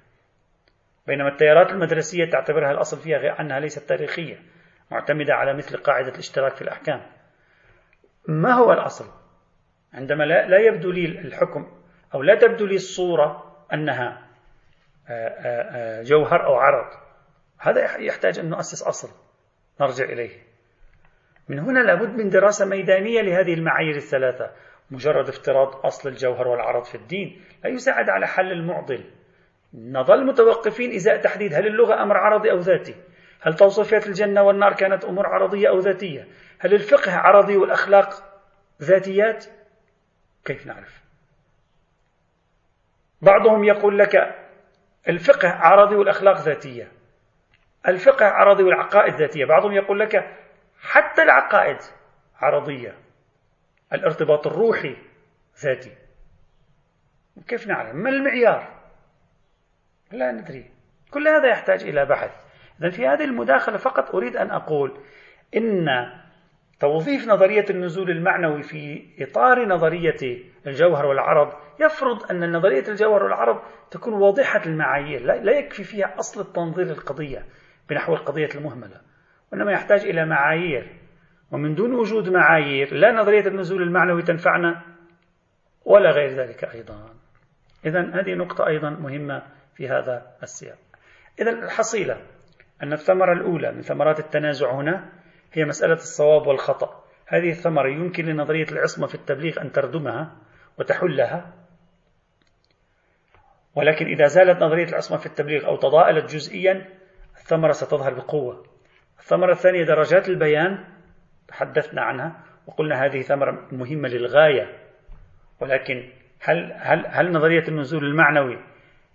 بينما 1.06 1.28
التيارات 1.28 1.70
المدرسية 1.70 2.30
تعتبرها 2.30 2.70
الأصل 2.70 3.00
فيها 3.00 3.40
أنها 3.40 3.60
ليست 3.60 3.88
تاريخية 3.88 4.42
معتمدة 4.90 5.34
على 5.34 5.54
مثل 5.54 5.76
قاعدة 5.76 6.08
الاشتراك 6.08 6.54
في 6.54 6.62
الأحكام. 6.62 7.02
ما 8.28 8.52
هو 8.52 8.72
الأصل؟ 8.72 9.04
عندما 9.94 10.24
لا, 10.24 10.58
يبدو 10.58 10.90
لي 10.90 11.04
الحكم 11.04 11.66
أو 12.14 12.22
لا 12.22 12.34
تبدو 12.34 12.66
لي 12.66 12.74
الصورة 12.74 13.56
أنها 13.72 14.26
جوهر 16.02 16.46
أو 16.46 16.54
عرض 16.54 16.86
هذا 17.58 17.96
يحتاج 17.98 18.38
أن 18.38 18.50
نؤسس 18.50 18.82
أصل 18.82 19.08
نرجع 19.80 20.04
إليه. 20.04 20.30
من 21.48 21.58
هنا 21.58 21.78
لابد 21.78 22.08
من 22.08 22.28
دراسة 22.28 22.66
ميدانية 22.66 23.20
لهذه 23.20 23.54
المعايير 23.54 23.96
الثلاثة 23.96 24.50
مجرد 24.90 25.28
افتراض 25.28 25.86
أصل 25.86 26.08
الجوهر 26.08 26.48
والعرض 26.48 26.84
في 26.84 26.94
الدين 26.94 27.42
لا 27.64 27.70
يساعد 27.70 28.08
على 28.08 28.26
حل 28.26 28.52
المعضل. 28.52 29.04
نظل 29.74 30.26
متوقفين 30.26 30.94
إزاء 30.94 31.16
تحديد. 31.16 31.54
هل 31.54 31.66
اللغة 31.66 32.02
أمر 32.02 32.16
عرضي 32.16 32.50
أو 32.50 32.58
ذاتي؟ 32.58 32.94
هل 33.40 33.56
توصيفات 33.56 34.06
الجنة 34.06 34.42
والنار 34.42 34.72
كانت 34.72 35.04
أمور 35.04 35.26
عرضية 35.26 35.68
أو 35.68 35.78
ذاتية؟ 35.78 36.28
هل 36.58 36.74
الفقه 36.74 37.12
عرضي 37.12 37.56
والأخلاق 37.56 38.40
ذاتيات؟ 38.82 39.46
كيف 40.44 40.66
نعرف؟ 40.66 41.00
بعضهم 43.22 43.64
يقول 43.64 43.98
لك 43.98 44.36
الفقه 45.08 45.48
عرضي 45.48 45.96
والأخلاق 45.96 46.40
ذاتية. 46.40 46.92
الفقه 47.88 48.26
عرضي 48.26 48.62
والعقائد 48.62 49.14
ذاتية. 49.14 49.44
بعضهم 49.44 49.72
يقول 49.72 50.00
لك 50.00 50.36
حتى 50.80 51.22
العقائد 51.22 51.78
عرضية. 52.36 52.94
الارتباط 53.92 54.46
الروحي 54.46 54.96
ذاتي. 55.64 55.96
كيف 57.48 57.66
نعلم 57.66 57.96
ما 57.96 58.10
المعيار؟ 58.10 58.79
لا 60.12 60.32
ندري. 60.32 60.70
كل 61.10 61.28
هذا 61.28 61.48
يحتاج 61.48 61.82
إلى 61.82 62.04
بحث. 62.06 62.30
إذا 62.80 62.90
في 62.90 63.06
هذه 63.06 63.24
المداخلة 63.24 63.76
فقط 63.76 64.14
أريد 64.14 64.36
أن 64.36 64.50
أقول 64.50 64.98
إن 65.56 65.86
توظيف 66.80 67.28
نظرية 67.28 67.64
النزول 67.70 68.10
المعنوي 68.10 68.62
في 68.62 69.06
إطار 69.20 69.68
نظرية 69.68 70.42
الجوهر 70.66 71.06
والعرض 71.06 71.52
يفرض 71.80 72.30
أن 72.30 72.52
نظرية 72.52 72.88
الجوهر 72.88 73.22
والعرض 73.22 73.62
تكون 73.90 74.12
واضحة 74.12 74.62
المعايير 74.66 75.22
لا 75.22 75.52
يكفي 75.52 75.84
فيها 75.84 76.18
أصل 76.18 76.40
التنظير 76.40 76.86
القضية 76.86 77.46
بنحو 77.90 78.14
القضية 78.14 78.48
المهملة 78.54 79.00
وإنما 79.52 79.72
يحتاج 79.72 80.00
إلى 80.00 80.26
معايير. 80.26 80.96
ومن 81.52 81.74
دون 81.74 81.94
وجود 81.94 82.28
معايير 82.28 82.94
لا 82.94 83.12
نظرية 83.12 83.46
النزول 83.46 83.82
المعنوي 83.82 84.22
تنفعنا 84.22 84.82
ولا 85.84 86.10
غير 86.10 86.30
ذلك 86.30 86.64
أيضا. 86.64 87.19
إذا 87.86 88.00
هذه 88.00 88.34
نقطة 88.34 88.66
أيضا 88.66 88.90
مهمة 88.90 89.42
في 89.74 89.88
هذا 89.88 90.36
السياق. 90.42 90.78
إذا 91.40 91.50
الحصيلة 91.50 92.22
أن 92.82 92.92
الثمرة 92.92 93.32
الأولى 93.32 93.72
من 93.72 93.82
ثمرات 93.82 94.18
التنازع 94.18 94.74
هنا 94.74 95.12
هي 95.52 95.64
مسألة 95.64 95.94
الصواب 95.94 96.46
والخطأ. 96.46 97.04
هذه 97.26 97.50
الثمرة 97.50 97.88
يمكن 97.88 98.24
لنظرية 98.24 98.66
العصمة 98.72 99.06
في 99.06 99.14
التبليغ 99.14 99.60
أن 99.60 99.72
تردمها 99.72 100.36
وتحلها 100.78 101.52
ولكن 103.74 104.06
إذا 104.06 104.26
زالت 104.26 104.62
نظرية 104.62 104.88
العصمة 104.88 105.18
في 105.18 105.26
التبليغ 105.26 105.66
أو 105.66 105.76
تضاءلت 105.76 106.34
جزئيا 106.34 106.88
الثمرة 107.36 107.72
ستظهر 107.72 108.14
بقوة. 108.14 108.64
الثمرة 109.18 109.52
الثانية 109.52 109.84
درجات 109.84 110.28
البيان 110.28 110.84
تحدثنا 111.48 112.02
عنها 112.02 112.44
وقلنا 112.66 113.04
هذه 113.04 113.20
ثمرة 113.20 113.68
مهمة 113.72 114.08
للغاية 114.08 114.78
ولكن 115.60 116.12
هل 116.40 116.72
هل 116.76 117.06
هل 117.06 117.32
نظرية 117.32 117.68
النزول 117.68 118.04
المعنوي 118.04 118.58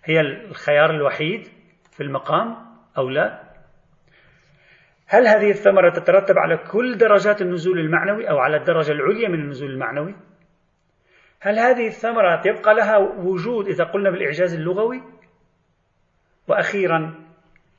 هي 0.04 0.22
الخيار 0.22 0.90
الوحيد 0.90 1.48
في 1.92 2.04
المقام 2.04 2.56
أو 2.98 3.10
لا؟ 3.10 3.44
هل 5.08 5.28
هذه 5.28 5.50
الثمرة 5.50 5.90
تترتب 5.90 6.38
على 6.38 6.58
كل 6.58 6.98
درجات 6.98 7.42
النزول 7.42 7.80
المعنوي 7.80 8.30
أو 8.30 8.38
على 8.38 8.58
الدرجة 8.58 8.92
العليا 8.92 9.30
من 9.30 9.40
النزول 9.40 9.72
المعنوي؟ 9.72 10.16
هل 11.42 11.60
هذه 11.60 11.88
الثمرة 11.88 12.42
يبقى 12.46 12.76
لها 12.76 12.98
وجود 12.98 13.68
إذا 13.68 13.84
قلنا 13.84 14.10
بالإعجاز 14.10 14.54
اللغوي؟ 14.54 15.04
وأخيرا 16.48 17.26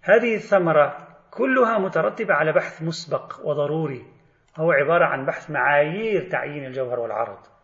هذه 0.03 0.35
الثمرة 0.35 1.07
كلها 1.31 1.79
مترتبة 1.79 2.35
على 2.35 2.53
بحث 2.53 2.83
مسبق 2.83 3.41
وضروري 3.45 4.05
هو 4.57 4.73
عبارة 4.73 5.05
عن 5.05 5.27
بحث 5.27 5.51
معايير 5.51 6.31
تعيين 6.31 6.67
الجوهر 6.67 7.01
والعرض 7.01 7.56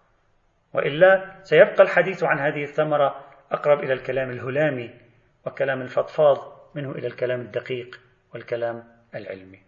وإلا 0.75 1.41
سيبقى 1.43 1.83
الحديث 1.83 2.25
عن 2.25 2.39
هذه 2.39 2.63
الثمرة 2.63 3.25
أقرب 3.53 3.85
إلى 3.85 3.93
الكلام 3.93 4.31
الهلامي 4.31 5.01
وكلام 5.47 5.83
الفضفاض 5.83 6.39
منه 6.75 6.91
إلى 6.91 7.07
الكلام 7.07 7.41
الدقيق 7.41 8.01
والكلام 8.35 8.85
العلمي. 9.15 9.63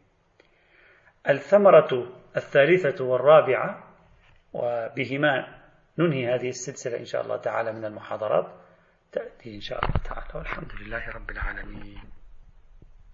الثمرة 1.28 2.12
الثالثة 2.36 3.05
والرابعة 3.05 3.94
وبهما 4.52 5.61
ننهي 5.98 6.34
هذه 6.34 6.48
السلسلة 6.48 6.98
إن 6.98 7.05
شاء 7.05 7.22
الله 7.22 7.36
تعالى 7.36 7.72
من 7.72 7.84
المحاضرات. 7.84 8.46
تأتي 9.12 9.55
إن 9.55 9.61
شاء 9.61 9.84
الله 9.84 9.96
تعالى. 10.05 10.28
والحمد 10.34 10.72
لله 10.80 11.11
رب 11.11 11.30
العالمين. 11.30 12.13